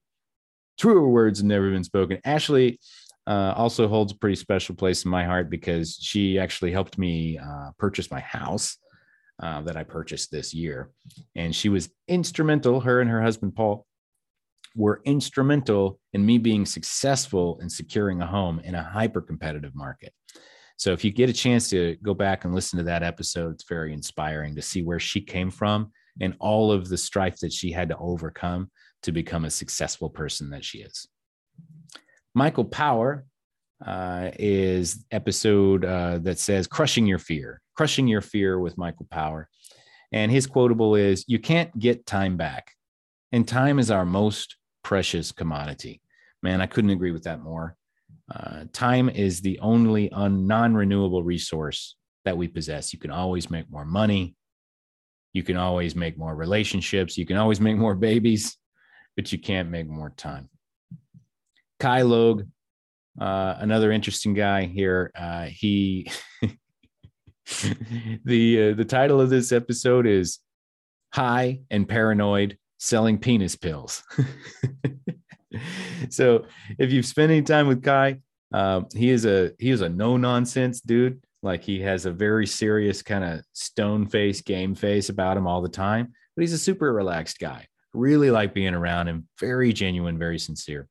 Truer 0.80 1.08
words 1.08 1.40
have 1.40 1.46
never 1.46 1.70
been 1.70 1.84
spoken. 1.84 2.20
Ashley 2.26 2.80
uh, 3.28 3.54
also 3.56 3.88
holds 3.88 4.12
a 4.12 4.18
pretty 4.18 4.36
special 4.36 4.76
place 4.76 5.06
in 5.06 5.12
my 5.12 5.24
heart 5.24 5.50
because 5.50 5.98
she 6.02 6.40
actually 6.40 6.72
helped 6.72 6.98
me 6.98 7.38
uh, 7.38 7.72
purchase 7.78 8.10
my 8.10 8.20
house 8.22 8.78
uh, 9.42 9.62
that 9.62 9.78
I 9.78 9.84
purchased 9.84 10.32
this 10.32 10.54
year. 10.54 10.92
And 11.36 11.56
she 11.56 11.70
was 11.70 11.90
instrumental, 12.08 12.80
her 12.82 13.02
and 13.02 13.10
her 13.10 13.22
husband, 13.22 13.56
Paul, 13.56 13.86
were 14.76 15.02
instrumental 15.06 16.00
in 16.14 16.26
me 16.26 16.38
being 16.38 16.66
successful 16.66 17.60
in 17.62 17.70
securing 17.70 18.22
a 18.22 18.28
home 18.28 18.60
in 18.60 18.76
a 18.76 18.84
hyper 18.84 19.22
competitive 19.22 19.76
market. 19.76 20.14
So 20.78 20.94
if 20.94 21.04
you 21.04 21.12
get 21.12 21.30
a 21.30 21.34
chance 21.34 21.70
to 21.70 21.96
go 22.02 22.14
back 22.14 22.44
and 22.44 22.56
listen 22.56 22.78
to 22.78 22.86
that 22.86 23.04
episode, 23.04 23.54
it's 23.54 23.70
very 23.70 23.94
inspiring 23.94 24.56
to 24.56 24.62
see 24.62 24.82
where 24.82 25.00
she 25.00 25.22
came 25.22 25.52
from 25.52 25.92
and 26.20 26.36
all 26.40 26.72
of 26.72 26.90
the 26.90 26.98
strife 26.98 27.38
that 27.40 27.54
she 27.54 27.72
had 27.72 27.90
to 27.90 27.98
overcome 27.98 28.72
to 29.04 29.12
become 29.12 29.46
a 29.46 29.50
successful 29.50 30.10
person 30.10 30.50
that 30.50 30.66
she 30.66 30.80
is. 30.80 31.08
Michael 32.34 32.66
Power 32.66 33.26
uh, 33.86 34.32
is 34.40 35.06
episode 35.12 35.86
uh, 35.86 36.20
that 36.20 36.40
says 36.40 36.68
crushing 36.68 37.06
your 37.06 37.20
fear, 37.20 37.62
crushing 37.76 38.08
your 38.08 38.22
fear 38.22 38.60
with 38.60 38.78
Michael 38.78 39.08
Power. 39.10 39.50
And 40.12 40.32
his 40.32 40.48
quotable 40.48 40.96
is, 40.96 41.26
you 41.28 41.40
can't 41.40 41.78
get 41.78 42.06
time 42.06 42.38
back. 42.38 42.72
And 43.32 43.48
time 43.48 43.80
is 43.80 43.92
our 43.92 44.06
most 44.06 44.58
precious 44.84 45.32
commodity. 45.32 46.02
Man, 46.44 46.62
I 46.62 46.66
couldn't 46.66 46.90
agree 46.90 47.12
with 47.12 47.24
that 47.24 47.42
more. 47.42 47.76
Uh, 48.34 48.66
time 48.72 49.10
is 49.10 49.42
the 49.42 49.60
only 49.60 50.12
un- 50.12 50.48
non 50.48 50.74
renewable 50.74 51.24
resource 51.24 51.96
that 52.26 52.38
we 52.38 52.48
possess. 52.48 52.94
You 52.94 53.00
can 53.00 53.12
always 53.12 53.50
make 53.50 53.70
more 53.70 53.86
money. 53.86 54.36
You 55.34 55.44
can 55.44 55.58
always 55.58 55.96
make 55.96 56.18
more 56.18 56.36
relationships. 56.36 57.18
You 57.18 57.26
can 57.26 57.38
always 57.38 57.60
make 57.62 57.78
more 57.78 57.96
babies, 57.96 58.58
but 59.16 59.32
you 59.32 59.40
can't 59.40 59.70
make 59.70 59.88
more 59.88 60.12
time. 60.12 60.50
Kai 61.80 62.02
Logue, 62.04 62.44
uh, 63.20 63.56
another 63.60 63.92
interesting 63.92 64.34
guy 64.34 64.66
here. 64.66 65.12
Uh, 65.16 65.46
he, 65.46 66.12
the 68.26 68.72
uh, 68.72 68.76
the 68.76 68.86
title 68.88 69.20
of 69.20 69.30
this 69.30 69.52
episode 69.52 70.06
is 70.06 70.40
"High 71.14 71.62
and 71.70 71.88
Paranoid 71.88 72.58
selling 72.82 73.20
penis 73.20 73.56
pills. 73.56 74.02
so 76.10 76.46
if 76.80 76.92
you've 76.92 77.06
spent 77.06 77.32
any 77.32 77.44
time 77.44 77.68
with 77.68 77.84
Kai, 77.84 78.18
um, 78.52 78.88
he 78.94 79.10
is 79.12 79.26
a 79.26 79.52
he 79.60 79.70
is 79.70 79.82
a 79.82 79.88
no 79.88 80.18
nonsense 80.18 80.82
dude. 80.82 81.24
Like 81.44 81.64
he 81.64 81.80
has 81.82 82.06
a 82.06 82.12
very 82.12 82.48
serious 82.48 83.02
kind 83.04 83.24
of 83.24 83.46
stone 83.54 84.08
face, 84.08 84.42
game 84.42 84.74
face 84.76 85.10
about 85.10 85.38
him 85.38 85.48
all 85.48 85.62
the 85.62 85.70
time, 85.70 86.14
but 86.36 86.42
he's 86.42 86.54
a 86.54 86.58
super 86.58 86.92
relaxed 86.92 87.40
guy. 87.40 87.68
Really 87.94 88.32
like 88.32 88.54
being 88.54 88.74
around 88.74 89.08
him. 89.08 89.28
Very 89.40 89.74
genuine, 89.74 90.18
very 90.18 90.40
sincere. 90.40 90.88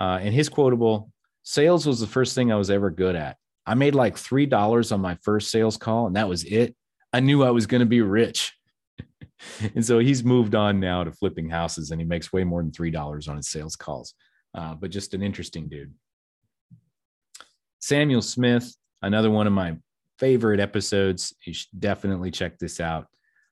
Uh, 0.00 0.18
and 0.22 0.34
his 0.34 0.48
quotable 0.48 1.10
sales 1.42 1.86
was 1.86 2.00
the 2.00 2.06
first 2.06 2.34
thing 2.34 2.50
I 2.50 2.56
was 2.56 2.70
ever 2.70 2.90
good 2.90 3.16
at. 3.16 3.36
I 3.66 3.74
made 3.74 3.94
like 3.94 4.16
three 4.16 4.46
dollars 4.46 4.92
on 4.92 5.00
my 5.00 5.16
first 5.22 5.50
sales 5.50 5.76
call, 5.76 6.06
and 6.06 6.16
that 6.16 6.28
was 6.28 6.44
it. 6.44 6.74
I 7.12 7.20
knew 7.20 7.44
I 7.44 7.50
was 7.50 7.66
going 7.66 7.80
to 7.80 7.86
be 7.86 8.00
rich. 8.00 8.54
and 9.74 9.84
so 9.84 9.98
he's 9.98 10.24
moved 10.24 10.54
on 10.54 10.80
now 10.80 11.04
to 11.04 11.12
flipping 11.12 11.48
houses 11.48 11.90
and 11.90 12.00
he 12.00 12.06
makes 12.06 12.32
way 12.32 12.44
more 12.44 12.62
than 12.62 12.70
$3 12.70 13.28
on 13.28 13.36
his 13.36 13.48
sales 13.48 13.76
calls. 13.76 14.14
Uh, 14.54 14.74
but 14.74 14.90
just 14.90 15.14
an 15.14 15.22
interesting 15.22 15.68
dude. 15.68 15.92
Samuel 17.80 18.22
Smith, 18.22 18.74
another 19.02 19.30
one 19.30 19.46
of 19.46 19.52
my 19.52 19.76
favorite 20.18 20.60
episodes. 20.60 21.34
You 21.44 21.52
should 21.52 21.80
definitely 21.80 22.30
check 22.30 22.58
this 22.58 22.80
out. 22.80 23.06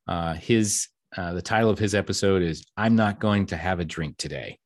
Uh, 0.06 0.34
his 0.34 0.88
uh, 1.16 1.32
the 1.32 1.42
title 1.42 1.70
of 1.70 1.78
his 1.78 1.94
episode 1.94 2.42
is 2.42 2.64
"I'm 2.76 2.94
Not 2.94 3.18
Going 3.18 3.46
to 3.46 3.56
Have 3.56 3.80
a 3.80 3.84
Drink 3.84 4.16
Today," 4.18 4.58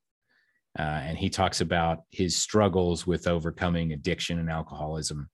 uh, 0.79 0.83
and 0.83 1.17
he 1.17 1.31
talks 1.31 1.63
about 1.63 2.01
his 2.11 2.37
struggles 2.37 3.07
with 3.07 3.27
overcoming 3.27 3.93
addiction 3.93 4.39
and 4.39 4.51
alcoholism, 4.51 5.31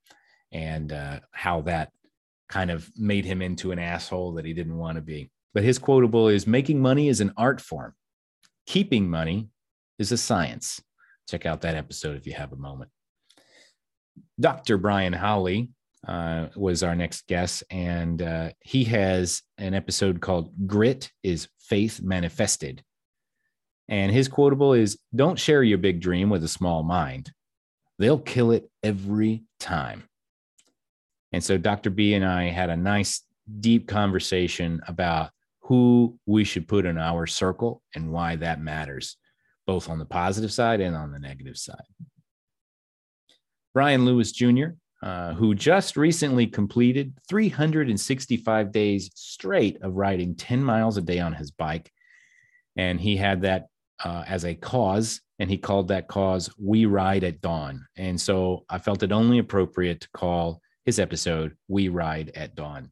and 0.52 0.92
uh, 0.92 1.20
how 1.32 1.62
that 1.62 1.90
kind 2.48 2.70
of 2.70 2.88
made 2.96 3.24
him 3.24 3.42
into 3.42 3.72
an 3.72 3.78
asshole 3.80 4.34
that 4.34 4.44
he 4.44 4.52
didn't 4.52 4.76
want 4.76 4.96
to 4.96 5.02
be. 5.02 5.30
But 5.52 5.64
his 5.64 5.78
quotable 5.78 6.28
is 6.28 6.46
making 6.46 6.80
money 6.80 7.08
is 7.08 7.20
an 7.20 7.32
art 7.36 7.60
form, 7.60 7.94
keeping 8.66 9.08
money 9.08 9.48
is 9.98 10.12
a 10.12 10.16
science. 10.16 10.80
Check 11.28 11.46
out 11.46 11.62
that 11.62 11.74
episode 11.74 12.16
if 12.16 12.26
you 12.26 12.34
have 12.34 12.52
a 12.52 12.56
moment. 12.56 12.90
Dr. 14.38 14.78
Brian 14.78 15.12
Howley 15.12 15.70
uh, 16.06 16.46
was 16.56 16.82
our 16.82 16.94
next 16.94 17.26
guest, 17.26 17.62
and 17.70 18.22
uh, 18.22 18.50
he 18.60 18.84
has 18.84 19.42
an 19.58 19.74
episode 19.74 20.20
called 20.20 20.50
Grit 20.66 21.10
is 21.22 21.48
Faith 21.58 22.00
Manifested. 22.02 22.82
And 23.88 24.12
his 24.12 24.28
quotable 24.28 24.72
is 24.72 24.98
Don't 25.14 25.38
share 25.38 25.62
your 25.62 25.78
big 25.78 26.00
dream 26.00 26.30
with 26.30 26.44
a 26.44 26.48
small 26.48 26.82
mind, 26.82 27.32
they'll 27.98 28.18
kill 28.18 28.52
it 28.52 28.70
every 28.82 29.44
time. 29.58 30.04
And 31.32 31.44
so 31.44 31.58
Dr. 31.58 31.90
B 31.90 32.14
and 32.14 32.24
I 32.24 32.44
had 32.44 32.70
a 32.70 32.76
nice, 32.76 33.22
deep 33.60 33.86
conversation 33.86 34.80
about 34.88 35.30
who 35.70 36.18
we 36.26 36.42
should 36.42 36.66
put 36.66 36.84
in 36.84 36.98
our 36.98 37.28
circle 37.28 37.80
and 37.94 38.10
why 38.10 38.34
that 38.34 38.60
matters, 38.60 39.16
both 39.68 39.88
on 39.88 40.00
the 40.00 40.04
positive 40.04 40.52
side 40.52 40.80
and 40.80 40.96
on 40.96 41.12
the 41.12 41.18
negative 41.20 41.56
side. 41.56 41.84
Brian 43.72 44.04
Lewis 44.04 44.32
Jr., 44.32 44.70
uh, 45.00 45.32
who 45.34 45.54
just 45.54 45.96
recently 45.96 46.48
completed 46.48 47.16
365 47.28 48.72
days 48.72 49.12
straight 49.14 49.80
of 49.80 49.94
riding 49.94 50.34
10 50.34 50.60
miles 50.60 50.96
a 50.96 51.02
day 51.02 51.20
on 51.20 51.34
his 51.34 51.52
bike. 51.52 51.92
And 52.74 53.00
he 53.00 53.16
had 53.16 53.42
that 53.42 53.68
uh, 54.04 54.24
as 54.26 54.44
a 54.44 54.56
cause, 54.56 55.20
and 55.38 55.48
he 55.48 55.56
called 55.56 55.86
that 55.88 56.08
cause 56.08 56.50
We 56.58 56.86
Ride 56.86 57.22
at 57.22 57.40
Dawn. 57.40 57.86
And 57.96 58.20
so 58.20 58.64
I 58.68 58.78
felt 58.78 59.04
it 59.04 59.12
only 59.12 59.38
appropriate 59.38 60.00
to 60.00 60.08
call 60.14 60.62
his 60.84 60.98
episode 60.98 61.56
We 61.68 61.90
Ride 61.90 62.32
at 62.34 62.56
Dawn. 62.56 62.90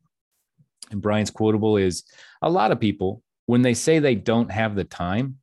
And 0.91 1.03
Brian's 1.03 1.31
quotable 1.31 1.77
is 1.77 2.05
a 2.43 2.51
lot 2.51 2.73
of 2.73 2.81
people, 2.81 3.23
when 3.47 3.63
they 3.63 3.75
say 3.75 3.99
they 3.99 4.15
don't 4.15 4.51
have 4.51 4.75
the 4.75 4.85
time, 4.85 5.39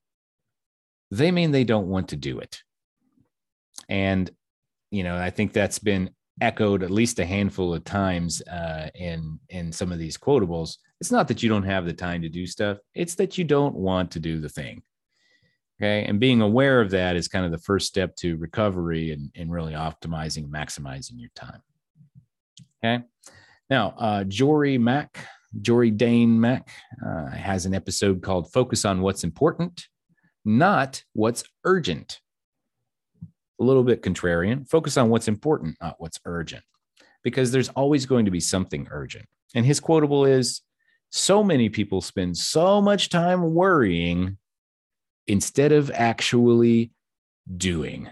they 1.12 1.31
mean 1.31 1.51
they 1.51 1.63
don't 1.63 1.88
want 1.88 2.10
to 2.10 2.15
do 2.15 2.39
it. 2.39 2.62
And, 3.89 4.29
you 4.91 5.03
know, 5.03 5.17
I 5.17 5.29
think 5.29 5.53
that's 5.53 5.79
been 5.79 6.10
echoed 6.41 6.84
at 6.84 6.91
least 6.91 7.19
a 7.19 7.25
handful 7.25 7.73
of 7.73 7.84
times 7.84 8.41
uh, 8.41 8.89
in 8.95 9.39
in 9.49 9.71
some 9.71 9.91
of 9.91 9.99
these 9.99 10.17
quotables. 10.17 10.77
It's 10.99 11.12
not 11.12 11.27
that 11.27 11.43
you 11.43 11.49
don't 11.49 11.63
have 11.63 11.86
the 11.86 11.93
time 11.93 12.21
to 12.23 12.29
do 12.29 12.45
stuff; 12.45 12.77
it's 12.93 13.15
that 13.15 13.38
you 13.38 13.43
don't 13.43 13.75
want 13.75 14.12
to 14.12 14.19
do 14.19 14.39
the 14.39 14.49
thing. 14.49 14.81
Okay, 15.79 16.05
and 16.05 16.19
being 16.19 16.41
aware 16.41 16.81
of 16.81 16.91
that 16.91 17.15
is 17.15 17.27
kind 17.27 17.45
of 17.45 17.51
the 17.51 17.58
first 17.58 17.88
step 17.88 18.15
to 18.17 18.38
recovery 18.38 19.12
and, 19.12 19.29
and 19.36 19.51
really 19.51 19.73
optimizing, 19.73 20.47
maximizing 20.47 21.19
your 21.19 21.31
time. 21.36 21.62
Okay, 22.84 23.03
now 23.69 23.93
uh, 23.97 24.23
Jory 24.23 24.77
Mack 24.77 25.27
Jory 25.62 25.91
Dane 25.91 26.39
Mack 26.39 26.70
uh, 27.06 27.28
has 27.28 27.65
an 27.65 27.74
episode 27.74 28.22
called 28.22 28.52
Focus 28.52 28.86
on 28.86 29.02
What's 29.02 29.24
Important, 29.24 29.88
Not 30.44 31.04
What's 31.13 31.44
Urgent. 31.63 32.20
A 33.60 33.63
little 33.63 33.84
bit 33.84 34.02
contrarian. 34.02 34.68
Focus 34.70 34.98
on 34.98 35.10
what's 35.10 35.30
important, 35.30 35.78
not 35.82 35.96
what's 35.98 36.20
urgent, 36.26 36.63
because 37.24 37.54
there's 37.54 37.70
always 37.70 38.06
going 38.06 38.26
to 38.26 38.32
be 38.32 38.41
something 38.41 38.86
urgent. 38.91 39.26
And 39.54 39.65
his 39.65 39.80
quotable 39.80 40.26
is 40.26 40.62
So 41.10 41.41
many 41.41 41.70
people 41.70 42.02
spend 42.02 42.36
so 42.36 42.82
much 42.82 43.08
time 43.08 43.54
worrying 43.54 44.38
instead 45.28 45.72
of 45.72 45.89
actually 45.91 46.91
doing. 47.56 48.10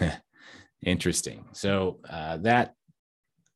Interesting. 0.82 1.44
So 1.52 1.98
uh, 2.08 2.38
that 2.38 2.74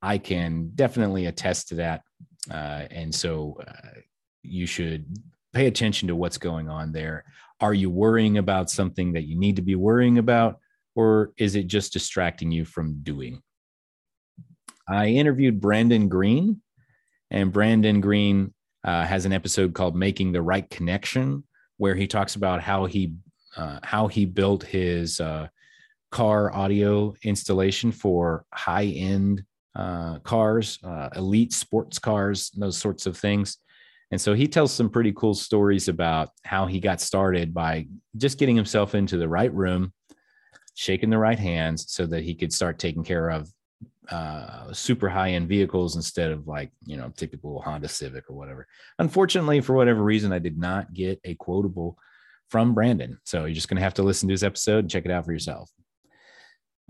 I 0.03 0.19
can 0.19 0.73
definitely 0.75 1.27
attest 1.27 1.69
to 1.69 1.77
that 1.77 2.03
uh, 2.51 2.87
and 2.91 3.15
so 3.15 3.59
uh, 3.67 4.01
you 4.43 4.67
should 4.67 5.07
pay 5.53 5.67
attention 5.67 6.09
to 6.09 6.17
what's 6.17 6.39
going 6.39 6.69
on 6.69 6.93
there. 6.93 7.25
Are 7.61 7.75
you 7.75 7.91
worrying 7.91 8.39
about 8.39 8.71
something 8.71 9.13
that 9.13 9.23
you 9.23 9.39
need 9.39 9.57
to 9.57 9.63
be 9.63 9.77
worrying 9.77 10.19
about, 10.19 10.59
or 10.95 11.33
is 11.37 11.55
it 11.55 11.69
just 11.69 11.93
distracting 11.93 12.51
you 12.51 12.65
from 12.65 13.03
doing? 13.03 13.43
I 14.89 15.09
interviewed 15.09 15.61
Brandon 15.61 16.09
Green, 16.09 16.61
and 17.31 17.53
Brandon 17.53 18.01
Green 18.01 18.53
uh, 18.85 19.05
has 19.05 19.25
an 19.25 19.33
episode 19.33 19.75
called 19.75 19.95
"Making 19.95 20.33
the 20.33 20.43
Right 20.43 20.69
Connection," 20.69 21.45
where 21.77 21.95
he 21.95 22.07
talks 22.07 22.35
about 22.35 22.61
how 22.61 22.87
he 22.87 23.15
uh, 23.57 23.79
how 23.83 24.09
he 24.09 24.25
built 24.25 24.65
his 24.65 25.21
uh, 25.21 25.47
car 26.11 26.53
audio 26.53 27.15
installation 27.23 27.93
for 27.93 28.45
high 28.53 28.87
end 28.87 29.45
uh, 29.75 30.19
cars, 30.21 30.79
uh, 30.85 31.09
elite 31.17 31.53
sports 31.53 31.99
cars, 31.99 32.51
those 32.51 32.79
sorts 32.79 33.07
of 33.07 33.17
things. 33.17 33.59
And 34.11 34.21
so 34.21 34.35
he 34.35 34.47
tells 34.47 34.73
some 34.73 34.91
pretty 34.91 35.13
cool 35.13 35.35
stories 35.35 35.89
about 35.89 36.31
how 36.45 36.67
he 36.67 36.81
got 36.81 37.01
started 37.01 37.55
by 37.55 37.87
just 38.17 38.39
getting 38.39 38.57
himself 38.57 38.95
into 38.95 39.17
the 39.17 39.29
right 39.29 39.53
room, 39.55 39.93
shaking 40.75 41.09
the 41.09 41.19
right 41.19 41.39
hands 41.39 41.87
so 41.91 42.07
that 42.07 42.23
he 42.23 42.35
could 42.35 42.53
start 42.53 42.79
taking 42.79 43.05
care 43.05 43.31
of 43.31 43.49
uh, 44.11 44.71
super 44.73 45.09
high 45.09 45.31
end 45.31 45.49
vehicles 45.49 45.97
instead 45.97 46.31
of 46.31 46.47
like, 46.47 46.71
you 46.85 46.99
know, 46.99 47.11
typical 47.17 47.63
Honda 47.63 47.89
Civic 47.89 48.29
or 48.29 48.37
whatever. 48.37 48.67
Unfortunately, 48.99 49.63
for 49.63 49.75
whatever 49.75 50.03
reason, 50.03 50.33
I 50.33 50.39
did 50.39 50.59
not 50.59 50.93
get 50.93 51.19
a 51.25 51.35
quotable 51.37 51.97
from 52.51 52.75
Brandon. 52.75 53.19
So 53.25 53.47
you're 53.47 53.55
just 53.55 53.69
going 53.69 53.79
to 53.79 53.83
have 53.83 53.95
to 53.95 54.03
listen 54.03 54.29
to 54.29 54.33
his 54.33 54.45
episode 54.45 54.81
and 54.81 54.91
check 54.91 55.07
it 55.07 55.11
out 55.11 55.25
for 55.25 55.33
yourself. 55.33 55.71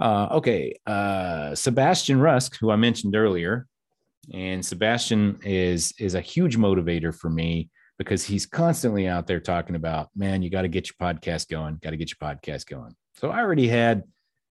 Uh, 0.00 0.28
okay, 0.32 0.74
uh, 0.86 1.54
Sebastian 1.54 2.20
Rusk, 2.20 2.56
who 2.60 2.70
I 2.70 2.76
mentioned 2.76 3.14
earlier, 3.14 3.66
and 4.32 4.64
Sebastian 4.64 5.38
is 5.42 5.92
is 5.98 6.14
a 6.14 6.20
huge 6.20 6.56
motivator 6.56 7.14
for 7.14 7.28
me 7.28 7.70
because 7.98 8.24
he's 8.24 8.46
constantly 8.46 9.06
out 9.06 9.26
there 9.26 9.40
talking 9.40 9.76
about, 9.76 10.08
man, 10.16 10.42
you 10.42 10.50
got 10.50 10.62
to 10.62 10.68
get 10.68 10.88
your 10.88 10.96
podcast 11.00 11.48
going, 11.48 11.78
got 11.82 11.90
to 11.90 11.96
get 11.96 12.10
your 12.10 12.28
podcast 12.28 12.66
going. 12.66 12.94
So 13.14 13.30
I 13.30 13.40
already 13.40 13.68
had 13.68 14.04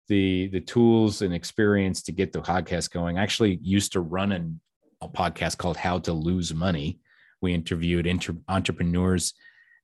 the 0.08 0.48
the 0.48 0.62
tools 0.62 1.22
and 1.22 1.34
experience 1.34 2.02
to 2.04 2.12
get 2.12 2.34
the 2.34 2.42
podcast 2.42 2.92
going. 2.92 3.18
I 3.18 3.24
actually 3.24 3.60
used 3.62 3.94
to 3.94 4.02
run 4.02 4.32
an, 4.32 4.60
a 5.02 5.08
podcast 5.08 5.58
called 5.58 5.78
How 5.78 6.00
to 6.00 6.14
Lose 6.14 6.54
Money. 6.54 7.00
We 7.42 7.54
interviewed 7.54 8.08
inter- 8.08 8.38
entrepreneurs 8.48 9.34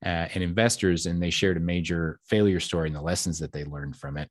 uh, 0.03 0.27
and 0.33 0.43
investors, 0.43 1.05
and 1.05 1.21
they 1.21 1.29
shared 1.29 1.57
a 1.57 1.61
major 1.61 2.19
failure 2.25 2.59
story 2.59 2.87
and 2.87 2.95
the 2.95 3.01
lessons 3.01 3.37
that 3.39 3.51
they 3.51 3.63
learned 3.63 3.95
from 3.95 4.17
it 4.17 4.29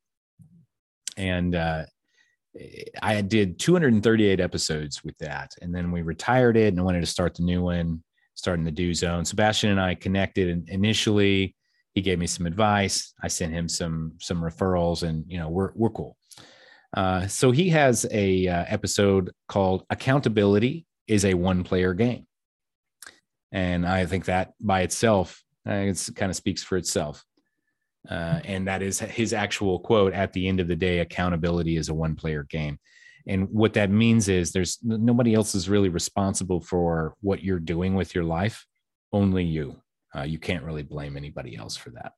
and 1.17 1.55
uh, 1.55 1.85
I 3.01 3.21
did 3.23 3.59
238 3.59 4.41
episodes 4.41 5.03
with 5.05 5.17
that, 5.19 5.55
and 5.63 5.75
then 5.75 5.91
we 5.91 6.03
retired 6.03 6.57
it, 6.57 6.69
and 6.69 6.81
I 6.81 6.83
wanted 6.83 7.01
to 7.01 7.07
start 7.07 7.35
the 7.35 7.43
new 7.43 7.63
one, 7.63 8.03
starting 8.35 8.65
the 8.65 8.71
Do 8.71 8.93
Zone. 8.95 9.25
Sebastian 9.25 9.71
and 9.71 9.81
I 9.81 9.95
connected, 9.95 10.49
and 10.49 10.69
initially 10.69 11.57
he 11.95 12.03
gave 12.03 12.19
me 12.19 12.27
some 12.27 12.47
advice. 12.47 13.15
I 13.23 13.29
sent 13.29 13.53
him 13.53 13.69
some 13.69 14.13
some 14.21 14.41
referrals, 14.43 15.03
and 15.03 15.25
you 15.27 15.39
know 15.39 15.49
we're 15.49 15.73
we're 15.75 15.91
cool. 15.91 16.17
Uh, 16.95 17.27
so 17.27 17.51
he 17.53 17.71
has 17.71 18.07
a 18.11 18.47
uh, 18.47 18.65
episode 18.69 19.31
called 19.49 19.85
"Accountability 19.89 20.87
is 21.07 21.25
a 21.25 21.35
One 21.35 21.65
Player 21.65 21.95
Game," 21.95 22.27
and 23.51 23.87
I 23.87 24.05
think 24.05 24.27
that 24.27 24.53
by 24.61 24.83
itself, 24.83 25.43
uh, 25.67 25.73
it 25.73 26.09
kind 26.17 26.31
of 26.31 26.37
speaks 26.37 26.63
for 26.63 26.77
itself. 26.77 27.25
Uh, 28.09 28.41
and 28.45 28.67
that 28.67 28.83
is 28.83 28.99
his 28.99 29.33
actual 29.33 29.79
quote 29.79 30.13
at 30.13 30.33
the 30.33 30.49
end 30.49 30.59
of 30.59 30.67
the 30.67 30.75
day 30.75 30.99
accountability 30.99 31.77
is 31.77 31.89
a 31.89 31.95
one 31.95 32.17
player 32.17 32.43
game 32.51 32.77
and 33.29 33.49
what 33.51 33.75
that 33.75 33.91
means 33.91 34.29
is 34.29 34.51
there's 34.51 34.79
nobody 34.83 35.35
else 35.35 35.55
is 35.55 35.69
really 35.69 35.89
responsible 35.89 36.61
for 36.61 37.15
what 37.21 37.45
you're 37.45 37.61
doing 37.61 37.95
with 37.95 38.13
your 38.13 38.25
life 38.25 38.67
only 39.13 39.45
you 39.45 39.77
uh, 40.15 40.23
you 40.23 40.39
can't 40.39 40.65
really 40.65 40.83
blame 40.83 41.17
anybody 41.17 41.57
else 41.57 41.77
for 41.77 41.91
that. 41.91 42.13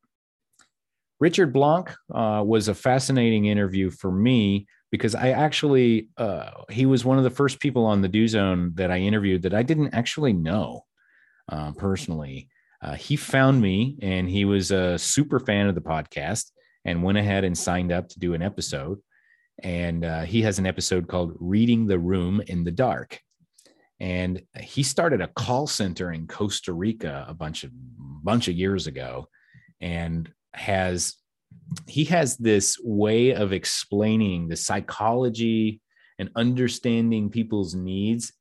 Richard 1.20 1.52
Blanc 1.52 1.94
uh, 2.12 2.42
was 2.44 2.68
a 2.68 2.74
fascinating 2.74 3.46
interview 3.46 3.90
for 3.90 4.10
me 4.10 4.66
because 4.90 5.14
I 5.14 5.30
actually, 5.30 6.08
uh, 6.16 6.50
he 6.70 6.86
was 6.86 7.04
one 7.04 7.18
of 7.18 7.24
the 7.24 7.30
first 7.30 7.60
people 7.60 7.84
on 7.84 8.02
the 8.02 8.08
Do 8.08 8.26
Zone 8.26 8.72
that 8.74 8.90
I 8.90 8.98
interviewed 8.98 9.42
that 9.42 9.54
I 9.54 9.62
didn't 9.62 9.94
actually 9.94 10.32
know 10.32 10.84
uh, 11.50 11.72
personally. 11.72 12.48
Uh, 12.82 12.94
he 12.94 13.16
found 13.16 13.60
me 13.60 13.96
and 14.02 14.28
he 14.28 14.44
was 14.44 14.70
a 14.70 14.98
super 14.98 15.40
fan 15.40 15.66
of 15.66 15.74
the 15.74 15.80
podcast 15.80 16.50
and 16.84 17.02
went 17.02 17.18
ahead 17.18 17.44
and 17.44 17.56
signed 17.56 17.92
up 17.92 18.08
to 18.10 18.18
do 18.18 18.34
an 18.34 18.42
episode. 18.42 18.98
And 19.62 20.04
uh, 20.04 20.22
he 20.22 20.42
has 20.42 20.58
an 20.58 20.66
episode 20.66 21.08
called 21.08 21.36
Reading 21.38 21.86
the 21.86 21.98
Room 21.98 22.42
in 22.46 22.64
the 22.64 22.72
Dark. 22.72 23.20
And 24.00 24.42
he 24.60 24.82
started 24.82 25.20
a 25.20 25.28
call 25.28 25.66
center 25.66 26.12
in 26.12 26.26
Costa 26.26 26.72
Rica 26.72 27.24
a 27.28 27.34
bunch 27.34 27.64
of 27.64 27.70
bunch 28.22 28.48
of 28.48 28.54
years 28.54 28.86
ago 28.86 29.28
and 29.80 30.32
has 30.54 31.14
he 31.86 32.04
has 32.04 32.36
this 32.36 32.78
way 32.82 33.34
of 33.34 33.52
explaining 33.52 34.48
the 34.48 34.56
psychology 34.56 35.80
and 36.18 36.30
understanding 36.36 37.30
people's 37.30 37.74
needs 37.74 38.32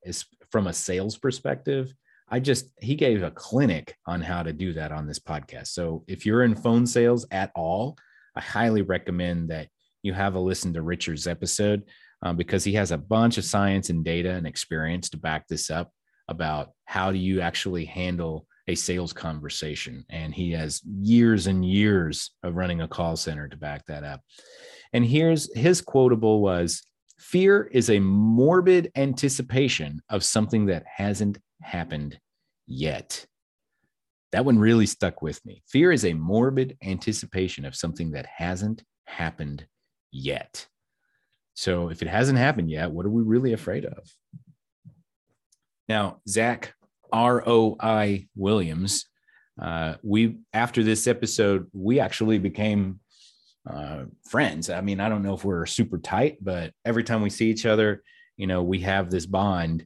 from 0.51 0.67
a 0.67 0.73
sales 0.73 1.17
perspective 1.17 1.93
i 2.33 2.39
just 2.39 2.69
he 2.81 2.95
gave 2.95 3.23
a 3.23 3.31
clinic 3.31 3.95
on 4.05 4.21
how 4.21 4.43
to 4.43 4.51
do 4.51 4.73
that 4.73 4.91
on 4.91 5.07
this 5.07 5.19
podcast 5.19 5.67
so 5.67 6.03
if 6.07 6.25
you're 6.25 6.43
in 6.43 6.55
phone 6.55 6.85
sales 6.85 7.25
at 7.31 7.51
all 7.55 7.97
i 8.35 8.41
highly 8.41 8.81
recommend 8.81 9.49
that 9.49 9.67
you 10.01 10.13
have 10.13 10.35
a 10.35 10.39
listen 10.39 10.73
to 10.73 10.81
richard's 10.81 11.27
episode 11.27 11.83
um, 12.23 12.35
because 12.37 12.63
he 12.63 12.73
has 12.73 12.91
a 12.91 12.97
bunch 12.97 13.37
of 13.37 13.45
science 13.45 13.89
and 13.89 14.03
data 14.03 14.31
and 14.31 14.47
experience 14.47 15.09
to 15.09 15.17
back 15.17 15.47
this 15.47 15.69
up 15.69 15.91
about 16.27 16.71
how 16.85 17.11
do 17.11 17.17
you 17.17 17.41
actually 17.41 17.85
handle 17.85 18.47
a 18.67 18.75
sales 18.75 19.13
conversation. 19.13 20.05
And 20.09 20.33
he 20.33 20.51
has 20.51 20.81
years 20.83 21.47
and 21.47 21.65
years 21.65 22.31
of 22.43 22.55
running 22.55 22.81
a 22.81 22.87
call 22.87 23.15
center 23.15 23.47
to 23.47 23.57
back 23.57 23.85
that 23.87 24.03
up. 24.03 24.21
And 24.93 25.05
here's 25.05 25.53
his 25.57 25.81
quotable 25.81 26.41
was 26.41 26.81
fear 27.19 27.69
is 27.71 27.89
a 27.89 27.99
morbid 27.99 28.91
anticipation 28.95 30.01
of 30.09 30.23
something 30.23 30.67
that 30.67 30.85
hasn't 30.87 31.37
happened 31.61 32.19
yet. 32.67 33.25
That 34.31 34.45
one 34.45 34.57
really 34.57 34.85
stuck 34.85 35.21
with 35.21 35.45
me. 35.45 35.61
Fear 35.67 35.91
is 35.91 36.05
a 36.05 36.13
morbid 36.13 36.77
anticipation 36.83 37.65
of 37.65 37.75
something 37.75 38.11
that 38.11 38.25
hasn't 38.25 38.83
happened 39.05 39.65
yet. 40.11 40.67
So 41.53 41.89
if 41.89 42.01
it 42.01 42.07
hasn't 42.07 42.39
happened 42.39 42.71
yet, 42.71 42.91
what 42.91 43.05
are 43.05 43.11
we 43.11 43.21
really 43.21 43.53
afraid 43.53 43.85
of? 43.85 44.09
Now, 45.87 46.21
Zach 46.27 46.73
R.O.I. 47.11 48.27
Williams, 48.35 49.05
uh, 49.61 49.95
we 50.01 50.37
after 50.51 50.81
this 50.83 51.05
episode, 51.05 51.67
we 51.73 51.99
actually 51.99 52.39
became 52.39 52.99
uh, 53.69 54.05
friends. 54.27 54.69
I 54.69 54.81
mean, 54.81 54.99
I 54.99 55.09
don't 55.09 55.21
know 55.21 55.35
if 55.35 55.45
we're 55.45 55.67
super 55.67 55.99
tight, 55.99 56.37
but 56.41 56.73
every 56.83 57.03
time 57.03 57.21
we 57.21 57.29
see 57.29 57.51
each 57.51 57.65
other, 57.65 58.01
you 58.35 58.47
know, 58.47 58.63
we 58.63 58.79
have 58.79 59.11
this 59.11 59.27
bond 59.27 59.85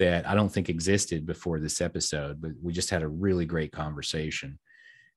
that 0.00 0.26
I 0.26 0.34
don't 0.34 0.48
think 0.48 0.70
existed 0.70 1.26
before 1.26 1.60
this 1.60 1.82
episode, 1.82 2.40
but 2.40 2.52
we 2.62 2.72
just 2.72 2.88
had 2.88 3.02
a 3.02 3.08
really 3.08 3.44
great 3.44 3.70
conversation. 3.70 4.58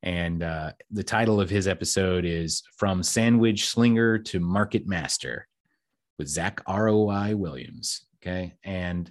And 0.04 0.44
uh, 0.44 0.74
the 0.92 1.04
title 1.04 1.40
of 1.40 1.50
his 1.50 1.70
episode 1.70 2.26
is 2.26 2.62
From 2.76 3.02
Sandwich 3.02 3.70
Slinger 3.70 4.20
to 4.20 4.42
Market 4.42 4.86
Master 4.86 5.48
with 6.20 6.28
Zach 6.28 6.62
ROI 6.68 7.34
Williams. 7.38 8.06
Okay. 8.22 8.56
And 8.66 9.10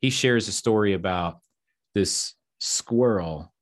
he 0.00 0.10
shares 0.10 0.46
a 0.46 0.52
story 0.52 0.92
about 0.92 1.40
this 1.94 2.34
squirrel. 2.60 3.52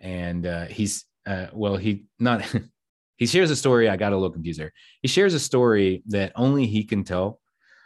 And 0.00 0.44
uh, 0.44 0.64
he's, 0.64 1.04
uh, 1.24 1.46
well, 1.52 1.76
he 1.76 2.06
not, 2.18 2.42
he 3.16 3.26
shares 3.26 3.52
a 3.52 3.56
story. 3.56 3.88
I 3.88 3.96
got 3.96 4.12
a 4.12 4.16
little 4.16 4.32
confused 4.32 4.58
there. 4.58 4.72
He 5.02 5.08
shares 5.08 5.34
a 5.34 5.40
story 5.40 6.02
that 6.06 6.32
only 6.34 6.66
he 6.66 6.82
can 6.82 7.04
tell 7.04 7.40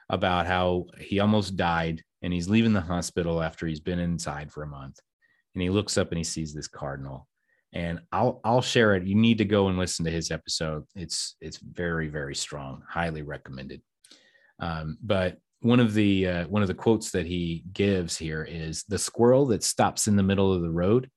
about 0.08 0.46
how 0.46 0.86
he 0.98 1.20
almost 1.20 1.56
died 1.56 2.02
and 2.22 2.32
he's 2.32 2.48
leaving 2.48 2.72
the 2.72 2.80
hospital 2.80 3.42
after 3.42 3.66
he's 3.66 3.80
been 3.80 3.98
inside 3.98 4.52
for 4.52 4.62
a 4.62 4.68
month. 4.68 4.98
And 5.54 5.62
he 5.62 5.70
looks 5.70 5.98
up 5.98 6.10
and 6.10 6.18
he 6.18 6.24
sees 6.24 6.54
this 6.54 6.68
cardinal 6.68 7.26
and 7.72 8.00
I'll 8.12 8.40
I'll 8.44 8.62
share 8.62 8.94
it. 8.94 9.04
You 9.04 9.14
need 9.14 9.38
to 9.38 9.44
go 9.44 9.68
and 9.68 9.78
listen 9.78 10.04
to 10.04 10.10
his 10.10 10.30
episode. 10.30 10.84
It's 10.94 11.36
it's 11.40 11.58
very 11.58 12.08
very 12.08 12.34
strong. 12.34 12.82
Highly 12.88 13.22
recommended. 13.22 13.80
Um, 14.58 14.98
but 15.02 15.38
one 15.60 15.80
of 15.80 15.94
the 15.94 16.26
uh, 16.26 16.48
one 16.48 16.62
of 16.62 16.68
the 16.68 16.74
quotes 16.74 17.10
that 17.12 17.26
he 17.26 17.64
gives 17.72 18.16
here 18.16 18.42
is 18.48 18.84
the 18.88 18.98
squirrel 18.98 19.46
that 19.46 19.62
stops 19.62 20.08
in 20.08 20.16
the 20.16 20.22
middle 20.22 20.52
of 20.52 20.62
the 20.62 20.70
road 20.70 21.10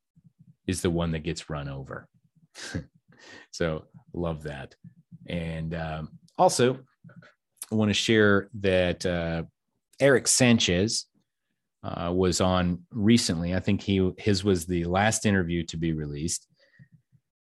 is 0.68 0.82
the 0.82 0.90
one 0.90 1.12
that 1.12 1.24
gets 1.24 1.50
run 1.50 1.68
over. 1.68 2.08
so 3.52 3.86
love 4.14 4.44
that. 4.44 4.76
And 5.26 5.74
um, 5.74 6.20
also, 6.38 6.80
I 7.72 7.76
want 7.76 7.90
to 7.90 7.94
share 7.94 8.50
that 8.60 9.06
uh, 9.06 9.44
Eric 10.00 10.28
Sanchez 10.28 11.06
uh, 11.84 12.12
was 12.14 12.42
on 12.42 12.84
recently. 12.92 13.56
I 13.56 13.60
think 13.60 13.82
he 13.82 14.12
his 14.18 14.44
was 14.44 14.66
the 14.66 14.86
last 14.86 15.26
interview 15.26 15.64
to 15.66 15.78
be 15.78 15.94
released, 15.94 16.48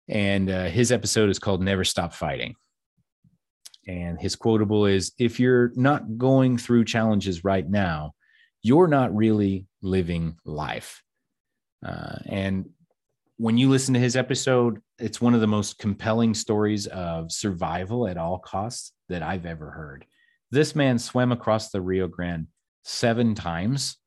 and 0.07 0.49
uh, 0.49 0.65
his 0.65 0.91
episode 0.91 1.29
is 1.29 1.39
called 1.39 1.61
"Never 1.61 1.83
Stop 1.83 2.13
Fighting." 2.13 2.55
And 3.87 4.19
his 4.19 4.35
quotable 4.35 4.85
is 4.85 5.13
If 5.17 5.39
you're 5.39 5.71
not 5.75 6.17
going 6.17 6.57
through 6.57 6.85
challenges 6.85 7.43
right 7.43 7.67
now, 7.67 8.13
you're 8.61 8.87
not 8.87 9.15
really 9.15 9.67
living 9.81 10.37
life. 10.43 11.03
Uh, 11.85 12.17
and 12.25 12.65
when 13.37 13.57
you 13.57 13.69
listen 13.69 13.93
to 13.93 13.99
his 13.99 14.15
episode, 14.15 14.81
it's 14.97 15.21
one 15.21 15.33
of 15.33 15.41
the 15.41 15.47
most 15.47 15.77
compelling 15.77 16.33
stories 16.33 16.87
of 16.87 17.31
survival 17.31 18.07
at 18.07 18.17
all 18.17 18.39
costs 18.39 18.93
that 19.09 19.21
I've 19.21 19.45
ever 19.45 19.69
heard. 19.69 20.05
This 20.51 20.75
man 20.75 20.99
swam 20.99 21.31
across 21.31 21.69
the 21.69 21.81
Rio 21.81 22.07
Grande 22.07 22.47
seven 22.83 23.35
times 23.35 23.97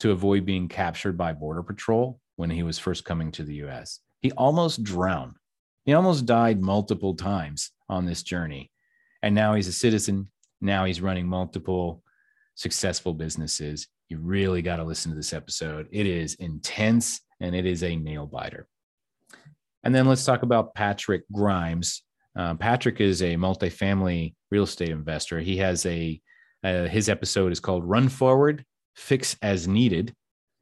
to 0.00 0.10
avoid 0.10 0.44
being 0.44 0.68
captured 0.68 1.16
by 1.16 1.32
Border 1.32 1.62
Patrol 1.62 2.20
when 2.36 2.50
he 2.50 2.62
was 2.62 2.78
first 2.78 3.04
coming 3.04 3.32
to 3.32 3.42
the 3.42 3.54
US. 3.66 4.00
He 4.20 4.32
almost 4.32 4.82
drowned. 4.82 5.34
He 5.84 5.94
almost 5.94 6.26
died 6.26 6.60
multiple 6.60 7.14
times 7.14 7.70
on 7.88 8.04
this 8.04 8.22
journey. 8.22 8.70
And 9.22 9.34
now 9.34 9.54
he's 9.54 9.68
a 9.68 9.72
citizen. 9.72 10.30
Now 10.60 10.84
he's 10.84 11.00
running 11.00 11.26
multiple 11.26 12.02
successful 12.54 13.14
businesses. 13.14 13.88
You 14.08 14.18
really 14.18 14.62
got 14.62 14.76
to 14.76 14.84
listen 14.84 15.10
to 15.10 15.16
this 15.16 15.32
episode. 15.32 15.88
It 15.90 16.06
is 16.06 16.34
intense 16.34 17.20
and 17.40 17.54
it 17.54 17.66
is 17.66 17.82
a 17.82 17.96
nail 17.96 18.26
biter. 18.26 18.68
And 19.84 19.94
then 19.94 20.06
let's 20.06 20.24
talk 20.24 20.42
about 20.42 20.74
Patrick 20.74 21.22
Grimes. 21.32 22.02
Uh, 22.36 22.54
Patrick 22.54 23.00
is 23.00 23.22
a 23.22 23.34
multifamily 23.34 24.34
real 24.50 24.64
estate 24.64 24.88
investor. 24.88 25.40
He 25.40 25.58
has 25.58 25.84
a, 25.86 26.20
uh, 26.64 26.84
his 26.84 27.08
episode 27.08 27.52
is 27.52 27.60
called 27.60 27.84
Run 27.84 28.08
Forward, 28.08 28.64
Fix 28.94 29.36
as 29.42 29.68
Needed. 29.68 30.14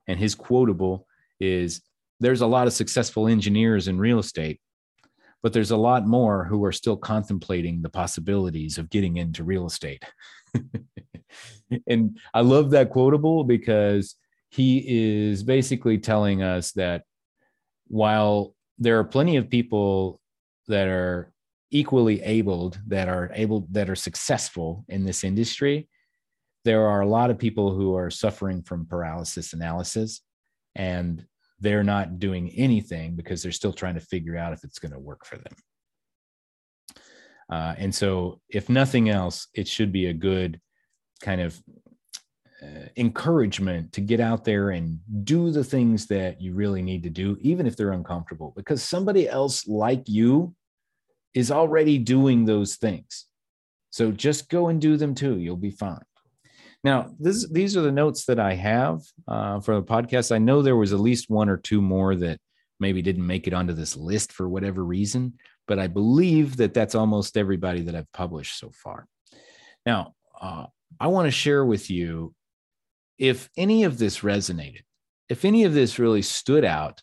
And 0.07 0.19
his 0.19 0.35
quotable 0.35 1.07
is 1.39 1.83
There's 2.19 2.41
a 2.41 2.47
lot 2.47 2.67
of 2.67 2.73
successful 2.73 3.29
engineers 3.29 3.89
in 3.89 3.99
real 3.99 4.19
estate, 4.19 4.61
but 5.43 5.53
there's 5.53 5.71
a 5.71 5.77
lot 5.77 6.07
more 6.07 6.45
who 6.45 6.65
are 6.65 6.73
still 6.73 6.97
contemplating 6.97 7.81
the 7.81 7.89
possibilities 7.89 8.77
of 8.77 8.91
getting 8.91 9.17
into 9.17 9.45
real 9.45 9.67
estate. 9.67 10.05
and 11.87 12.19
I 12.35 12.41
love 12.41 12.73
that 12.73 12.91
quotable 12.91 13.45
because 13.45 14.17
he 14.51 14.85
is 14.87 15.43
basically 15.43 15.99
telling 15.99 16.43
us 16.43 16.73
that 16.73 17.05
while 17.87 18.55
there 18.79 18.99
are 18.99 19.05
plenty 19.05 19.37
of 19.37 19.49
people 19.49 20.21
that 20.67 20.89
are 20.89 21.33
equally 21.71 22.23
abled 22.23 22.81
that 22.87 23.09
are 23.09 23.31
able 23.35 23.67
that 23.71 23.89
are 23.89 23.97
successful 23.97 24.85
in 24.89 25.05
this 25.05 25.25
industry 25.25 25.89
there 26.65 26.87
are 26.87 27.01
a 27.01 27.09
lot 27.09 27.31
of 27.31 27.39
people 27.39 27.75
who 27.75 27.95
are 27.95 28.11
suffering 28.11 28.63
from 28.63 28.87
paralysis 28.87 29.53
analysis 29.53 30.21
and 30.77 31.25
they're 31.61 31.85
not 31.85 32.19
doing 32.19 32.51
anything 32.57 33.17
because 33.17 33.43
they're 33.43 33.53
still 33.53 33.73
trying 33.73 33.95
to 33.95 34.01
figure 34.01 34.37
out 34.37 34.53
if 34.53 34.65
it's 34.65 34.79
going 34.79 34.93
to 34.93 34.99
work 34.99 35.25
for 35.25 35.37
them. 35.37 35.55
Uh, 37.51 37.75
and 37.79 37.95
so, 37.95 38.41
if 38.49 38.69
nothing 38.69 39.09
else, 39.09 39.49
it 39.55 39.67
should 39.67 39.93
be 39.93 40.07
a 40.07 40.15
good 40.15 40.61
kind 41.21 41.41
of 41.41 41.61
uh, 42.63 42.87
encouragement 42.97 43.93
to 43.93 44.01
get 44.01 44.21
out 44.21 44.45
there 44.45 44.71
and 44.71 45.01
do 45.25 45.51
the 45.51 45.65
things 45.65 46.07
that 46.07 46.41
you 46.41 46.55
really 46.55 46.81
need 46.81 47.03
to 47.03 47.11
do, 47.11 47.37
even 47.41 47.67
if 47.67 47.77
they're 47.77 47.93
uncomfortable, 47.93 48.53
because 48.57 48.83
somebody 48.83 49.29
else 49.29 49.67
like 49.67 50.09
you 50.09 50.55
is 51.35 51.51
already 51.51 51.99
doing 51.99 52.45
those 52.45 52.77
things. 52.77 53.27
So 53.91 54.13
just 54.13 54.49
go 54.49 54.69
and 54.69 54.81
do 54.81 54.97
them 54.97 55.15
too. 55.15 55.39
You'll 55.39 55.57
be 55.57 55.71
fine. 55.71 56.03
Now, 56.83 57.11
this, 57.19 57.47
these 57.49 57.77
are 57.77 57.83
the 57.83 57.93
notes 57.93 58.25
that 58.27 58.39
I 58.39 58.55
have 58.55 59.03
uh, 59.29 59.61
for 59.61 59.75
the 59.75 59.83
podcast. 59.83 60.33
I 60.33 60.39
know 60.39 60.63
there 60.63 60.77
was 60.77 60.93
at 60.93 61.01
least 61.01 61.29
one 61.29 61.49
or 61.49 61.59
two 61.59 61.83
more 61.83 62.17
that 62.17 62.39
maybe 62.79 63.03
didn't 63.03 63.27
make 63.27 63.47
it 63.47 63.53
onto 63.53 63.75
this 63.75 63.97
list 63.97 64.33
for 64.33 64.49
whatever 64.49 64.83
reason, 64.83 65.35
but 65.69 65.79
I 65.79 65.87
believe 65.89 66.57
that 66.57 66.73
that's 66.73 66.95
almost 66.95 67.37
everybody 67.37 67.83
that 67.83 67.95
I've 67.95 68.11
published 68.13 68.59
so 68.59 68.71
far. 68.73 69.07
Now, 69.85 70.15
uh, 70.41 70.67
I 70.99 71.09
want 71.09 71.27
to 71.27 71.31
share 71.31 71.65
with 71.65 71.91
you 71.91 72.35
if 73.19 73.51
any 73.57 73.85
of 73.85 73.99
this 73.99 74.21
resonated, 74.21 74.83
if 75.29 75.45
any 75.45 75.65
of 75.65 75.75
this 75.75 75.99
really 75.99 76.23
stood 76.23 76.65
out 76.65 77.03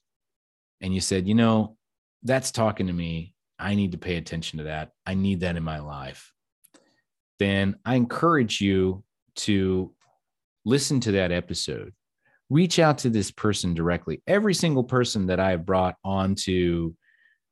and 0.82 0.94
you 0.94 1.00
said, 1.00 1.28
you 1.28 1.36
know, 1.36 1.78
that's 2.24 2.52
talking 2.52 2.88
to 2.88 2.94
me. 2.94 3.36
I 3.60 3.76
need 3.76 3.93
to 3.93 3.98
pay 3.98 4.17
attention 4.17 4.60
to 4.60 4.65
that. 4.65 4.91
I 5.06 5.13
need 5.13 5.41
that 5.41 5.56
in 5.56 5.63
my 5.63 5.80
life. 5.80 6.32
Then 7.39 7.76
I 7.86 7.96
encourage 7.96 8.62
you 8.62 9.04
to 9.38 9.93
listen 10.65 11.00
to 11.02 11.13
that 11.13 11.32
episode. 11.32 11.93
Reach 12.50 12.80
out 12.80 13.00
to 13.00 13.10
this 13.10 13.32
person 13.32 13.74
directly. 13.74 14.22
Every 14.28 14.54
single 14.54 14.84
person 14.84 15.28
that 15.28 15.39
I 15.39 15.52
have 15.52 15.65
brought 15.65 15.96
onto 16.04 16.93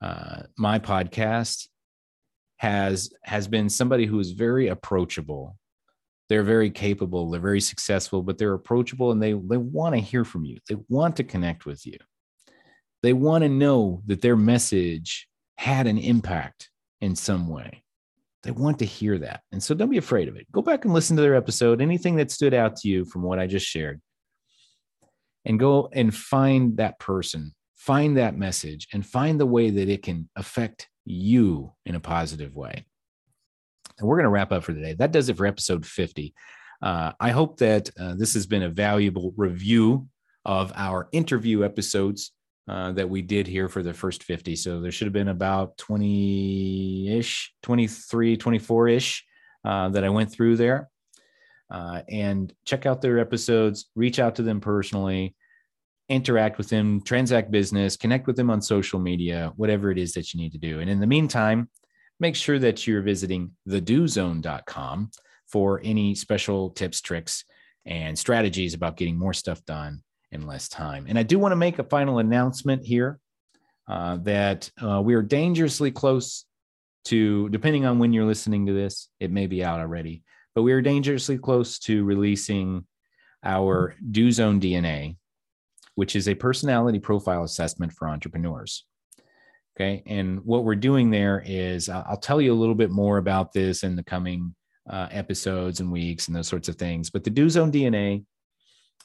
uh, 0.01 0.43
my 0.57 0.79
podcast 0.79 1.67
has 2.57 3.11
has 3.23 3.47
been 3.47 3.69
somebody 3.69 4.05
who 4.05 4.19
is 4.19 4.31
very 4.31 4.69
approachable. 4.69 5.57
They're 6.29 6.43
very 6.43 6.71
capable. 6.71 7.29
They're 7.29 7.41
very 7.41 7.61
successful, 7.61 8.23
but 8.23 8.37
they're 8.37 8.53
approachable 8.53 9.11
and 9.11 9.21
they 9.21 9.33
they 9.33 9.57
want 9.57 9.95
to 9.95 10.01
hear 10.01 10.23
from 10.23 10.45
you. 10.45 10.59
They 10.69 10.77
want 10.87 11.17
to 11.17 11.23
connect 11.23 11.65
with 11.65 11.85
you. 11.85 11.97
They 13.03 13.13
want 13.13 13.43
to 13.43 13.49
know 13.49 14.01
that 14.07 14.21
their 14.21 14.37
message 14.37 15.27
had 15.57 15.87
an 15.87 15.97
impact 15.97 16.69
in 17.01 17.15
some 17.15 17.47
way. 17.47 17.83
They 18.43 18.51
want 18.51 18.79
to 18.79 18.85
hear 18.85 19.17
that. 19.19 19.41
And 19.51 19.61
so 19.61 19.73
don't 19.73 19.89
be 19.89 19.97
afraid 19.97 20.27
of 20.27 20.35
it. 20.35 20.51
Go 20.51 20.61
back 20.61 20.85
and 20.85 20.93
listen 20.93 21.15
to 21.15 21.21
their 21.21 21.35
episode, 21.35 21.81
anything 21.81 22.17
that 22.17 22.31
stood 22.31 22.53
out 22.53 22.75
to 22.77 22.87
you 22.87 23.05
from 23.05 23.23
what 23.23 23.39
I 23.39 23.47
just 23.47 23.65
shared, 23.65 24.01
and 25.45 25.59
go 25.59 25.89
and 25.91 26.13
find 26.13 26.77
that 26.77 26.99
person, 26.99 27.55
find 27.75 28.17
that 28.17 28.37
message, 28.37 28.87
and 28.93 29.05
find 29.05 29.39
the 29.39 29.45
way 29.45 29.71
that 29.71 29.89
it 29.89 30.03
can 30.03 30.29
affect 30.35 30.87
you 31.05 31.73
in 31.85 31.95
a 31.95 31.99
positive 31.99 32.55
way. 32.55 32.85
And 33.97 34.07
we're 34.07 34.17
going 34.17 34.25
to 34.25 34.29
wrap 34.29 34.51
up 34.51 34.63
for 34.63 34.73
today. 34.73 34.93
That 34.93 35.11
does 35.11 35.29
it 35.29 35.37
for 35.37 35.45
episode 35.45 35.85
50. 35.85 36.33
Uh, 36.81 37.13
I 37.19 37.31
hope 37.31 37.57
that 37.59 37.89
uh, 37.99 38.15
this 38.15 38.33
has 38.33 38.45
been 38.45 38.63
a 38.63 38.69
valuable 38.69 39.33
review 39.37 40.07
of 40.43 40.71
our 40.75 41.07
interview 41.11 41.63
episodes 41.63 42.31
uh, 42.67 42.91
that 42.93 43.09
we 43.09 43.21
did 43.21 43.47
here 43.47 43.69
for 43.69 43.83
the 43.83 43.93
first 43.93 44.23
50. 44.23 44.55
So 44.55 44.81
there 44.81 44.91
should 44.91 45.05
have 45.05 45.13
been 45.13 45.27
about 45.27 45.77
20 45.77 47.17
ish, 47.17 47.53
23, 47.63 48.37
24 48.37 48.87
ish 48.87 49.25
uh, 49.63 49.89
that 49.89 50.03
I 50.03 50.09
went 50.09 50.31
through 50.31 50.57
there. 50.57 50.89
Uh, 51.69 52.01
and 52.09 52.53
check 52.65 52.85
out 52.85 53.01
their 53.01 53.19
episodes, 53.19 53.89
reach 53.95 54.19
out 54.19 54.35
to 54.35 54.43
them 54.43 54.61
personally, 54.61 55.35
interact 56.09 56.57
with 56.57 56.69
them, 56.69 57.01
transact 57.01 57.49
business, 57.49 57.97
connect 57.97 58.27
with 58.27 58.35
them 58.35 58.51
on 58.51 58.61
social 58.61 58.99
media, 58.99 59.51
whatever 59.55 59.91
it 59.91 59.97
is 59.97 60.13
that 60.13 60.33
you 60.33 60.39
need 60.39 60.51
to 60.51 60.59
do. 60.59 60.79
And 60.79 60.89
in 60.89 60.99
the 60.99 61.07
meantime, 61.07 61.69
make 62.19 62.35
sure 62.35 62.59
that 62.59 62.85
you're 62.85 63.01
visiting 63.01 63.51
thedozone.com 63.67 65.11
for 65.47 65.81
any 65.83 66.15
special 66.15 66.69
tips, 66.69 67.01
tricks, 67.01 67.43
and 67.85 68.17
strategies 68.17 68.73
about 68.73 68.97
getting 68.97 69.17
more 69.17 69.33
stuff 69.33 69.63
done 69.65 70.01
in 70.35 70.45
less 70.45 70.69
time. 70.69 71.05
And 71.09 71.17
I 71.17 71.23
do 71.23 71.39
want 71.39 71.51
to 71.51 71.57
make 71.57 71.79
a 71.79 71.83
final 71.83 72.19
announcement 72.19 72.85
here 72.85 73.19
uh, 73.87 74.17
that 74.17 74.69
uh, 74.81 75.01
we 75.01 75.15
are 75.15 75.23
dangerously 75.23 75.91
close 75.91 76.45
to, 77.05 77.49
depending 77.49 77.85
on 77.85 77.99
when 77.99 78.13
you're 78.13 78.25
listening 78.25 78.67
to 78.67 78.73
this, 78.73 79.09
it 79.19 79.31
may 79.31 79.47
be 79.47 79.63
out 79.63 79.79
already, 79.79 80.23
but 80.53 80.63
we 80.63 80.73
are 80.73 80.81
dangerously 80.81 81.37
close 81.37 81.79
to 81.79 82.03
releasing 82.03 82.85
our 83.43 83.95
Do 84.11 84.31
Zone 84.31 84.59
DNA, 84.59 85.17
which 85.95 86.15
is 86.15 86.27
a 86.27 86.35
personality 86.35 86.99
profile 86.99 87.43
assessment 87.43 87.93
for 87.93 88.07
entrepreneurs. 88.07 88.85
Okay. 89.75 90.03
And 90.05 90.39
what 90.45 90.63
we're 90.63 90.75
doing 90.75 91.11
there 91.11 91.43
is 91.45 91.89
I'll 91.89 92.17
tell 92.17 92.41
you 92.41 92.53
a 92.53 92.55
little 92.55 92.75
bit 92.75 92.91
more 92.91 93.17
about 93.17 93.51
this 93.51 93.83
in 93.83 93.95
the 93.95 94.03
coming 94.03 94.55
uh, 94.89 95.07
episodes 95.11 95.79
and 95.79 95.91
weeks 95.91 96.27
and 96.27 96.35
those 96.35 96.47
sorts 96.47 96.69
of 96.69 96.75
things. 96.75 97.09
But 97.09 97.23
the 97.23 97.29
Do 97.29 97.49
Zone 97.49 97.71
DNA 97.71 98.23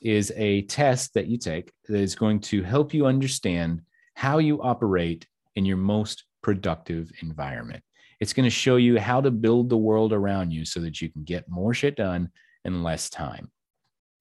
is 0.00 0.32
a 0.36 0.62
test 0.62 1.14
that 1.14 1.26
you 1.26 1.36
take 1.36 1.72
that 1.88 2.00
is 2.00 2.14
going 2.14 2.40
to 2.40 2.62
help 2.62 2.94
you 2.94 3.06
understand 3.06 3.82
how 4.14 4.38
you 4.38 4.62
operate 4.62 5.26
in 5.56 5.64
your 5.64 5.76
most 5.76 6.24
productive 6.42 7.10
environment. 7.22 7.82
It's 8.20 8.32
going 8.32 8.44
to 8.44 8.50
show 8.50 8.76
you 8.76 8.98
how 8.98 9.20
to 9.20 9.30
build 9.30 9.68
the 9.68 9.76
world 9.76 10.12
around 10.12 10.50
you 10.50 10.64
so 10.64 10.80
that 10.80 11.00
you 11.00 11.10
can 11.10 11.24
get 11.24 11.48
more 11.48 11.74
shit 11.74 11.96
done 11.96 12.30
in 12.64 12.82
less 12.82 13.10
time. 13.10 13.50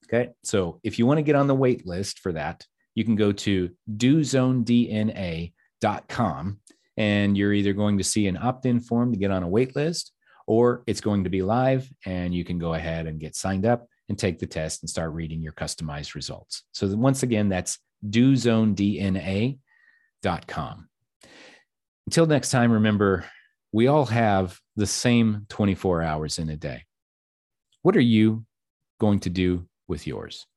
Okay. 0.06 0.32
So 0.44 0.80
if 0.84 0.98
you 0.98 1.06
want 1.06 1.20
to 1.20 1.24
get 1.24 1.36
on 1.36 1.48
the 1.48 1.56
wait 1.56 1.86
list 1.86 2.20
for 2.20 2.32
that, 2.34 2.66
you 2.96 3.06
can 3.06 3.16
go 3.16 3.32
to 3.32 3.70
dozonedna.com 3.96 6.60
and 6.98 7.38
you're 7.38 7.54
either 7.54 7.74
going 7.74 7.98
to 7.98 8.04
see 8.04 8.28
an 8.28 8.38
opt 8.38 8.66
in 8.66 8.80
form 8.80 9.14
to 9.14 9.20
get 9.20 9.32
on 9.32 9.44
a 9.44 9.48
wait 9.48 9.76
list 9.76 10.12
or 10.48 10.84
it's 10.88 11.02
going 11.02 11.24
to 11.24 11.30
be 11.30 11.42
live 11.42 11.90
and 12.06 12.34
you 12.34 12.44
can 12.44 12.58
go 12.58 12.74
ahead 12.74 13.06
and 13.06 13.20
get 13.20 13.36
signed 13.36 13.66
up 13.66 13.88
and 14.10 14.18
take 14.18 14.40
the 14.40 14.48
test 14.48 14.84
and 14.84 14.90
start 14.90 15.14
reading 15.14 15.42
your 15.42 15.54
customized 15.54 16.16
results. 16.16 16.64
So 16.74 16.88
once 16.96 17.24
again, 17.24 17.48
that's 17.48 17.80
dozonedna.com. 18.08 19.60
Until 22.08 22.26
next 22.26 22.50
time, 22.50 22.72
remember, 22.72 23.26
we 23.72 23.88
all 23.88 24.08
have 24.08 24.60
the 24.76 24.88
same 24.88 25.46
24 25.50 26.02
hours 26.02 26.40
in 26.40 26.50
a 26.50 26.58
day. 26.58 26.86
What 27.84 27.96
are 27.96 28.02
you 28.02 28.46
going 29.00 29.20
to 29.22 29.30
do 29.30 29.68
with 29.88 30.08
yours? 30.08 30.48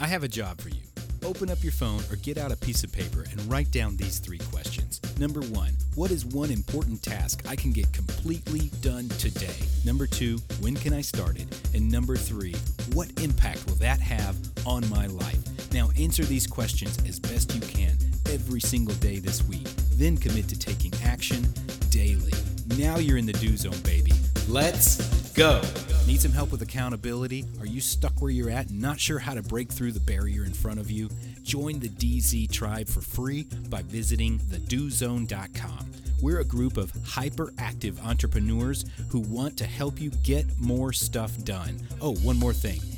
I 0.00 0.08
have 0.08 0.24
a 0.24 0.28
job 0.28 0.60
for 0.60 0.68
you. 0.68 0.82
Open 1.28 1.50
up 1.50 1.62
your 1.62 1.72
phone 1.72 2.00
or 2.10 2.16
get 2.16 2.38
out 2.38 2.52
a 2.52 2.56
piece 2.56 2.82
of 2.84 2.90
paper 2.90 3.22
and 3.30 3.38
write 3.50 3.70
down 3.70 3.98
these 3.98 4.18
three 4.18 4.38
questions. 4.50 4.98
Number 5.18 5.42
one, 5.42 5.74
what 5.94 6.10
is 6.10 6.24
one 6.24 6.50
important 6.50 7.02
task 7.02 7.42
I 7.46 7.54
can 7.54 7.70
get 7.70 7.92
completely 7.92 8.70
done 8.80 9.10
today? 9.10 9.54
Number 9.84 10.06
two, 10.06 10.38
when 10.62 10.74
can 10.74 10.94
I 10.94 11.02
start 11.02 11.38
it? 11.38 11.46
And 11.74 11.92
number 11.92 12.16
three, 12.16 12.54
what 12.94 13.10
impact 13.20 13.66
will 13.66 13.74
that 13.74 14.00
have 14.00 14.36
on 14.64 14.88
my 14.88 15.06
life? 15.06 15.70
Now 15.70 15.90
answer 15.98 16.24
these 16.24 16.46
questions 16.46 16.96
as 17.06 17.20
best 17.20 17.54
you 17.54 17.60
can 17.60 17.98
every 18.30 18.60
single 18.60 18.94
day 18.94 19.18
this 19.18 19.44
week. 19.44 19.68
Then 19.96 20.16
commit 20.16 20.48
to 20.48 20.58
taking 20.58 20.94
action 21.04 21.46
daily. 21.90 22.32
Now 22.78 22.96
you're 22.96 23.18
in 23.18 23.26
the 23.26 23.34
do 23.34 23.54
zone, 23.54 23.78
baby. 23.84 24.12
Let's 24.48 25.30
go. 25.32 25.60
Need 26.08 26.22
some 26.22 26.32
help 26.32 26.52
with 26.52 26.62
accountability? 26.62 27.44
Are 27.60 27.66
you 27.66 27.82
stuck 27.82 28.22
where 28.22 28.30
you're 28.30 28.48
at 28.48 28.70
and 28.70 28.80
not 28.80 28.98
sure 28.98 29.18
how 29.18 29.34
to 29.34 29.42
break 29.42 29.70
through 29.70 29.92
the 29.92 30.00
barrier 30.00 30.46
in 30.46 30.54
front 30.54 30.80
of 30.80 30.90
you? 30.90 31.10
Join 31.42 31.80
the 31.80 31.90
DZ 31.90 32.50
tribe 32.50 32.88
for 32.88 33.02
free 33.02 33.42
by 33.68 33.82
visiting 33.82 34.38
thedozone.com. 34.38 35.92
We're 36.22 36.40
a 36.40 36.46
group 36.46 36.78
of 36.78 36.90
hyperactive 36.94 38.02
entrepreneurs 38.02 38.86
who 39.10 39.20
want 39.20 39.58
to 39.58 39.66
help 39.66 40.00
you 40.00 40.08
get 40.24 40.46
more 40.58 40.94
stuff 40.94 41.36
done. 41.44 41.78
Oh, 42.00 42.14
one 42.14 42.38
more 42.38 42.54
thing. 42.54 42.80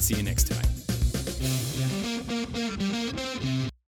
See 0.00 0.14
you 0.14 0.22
next 0.22 0.48
time. 0.48 0.77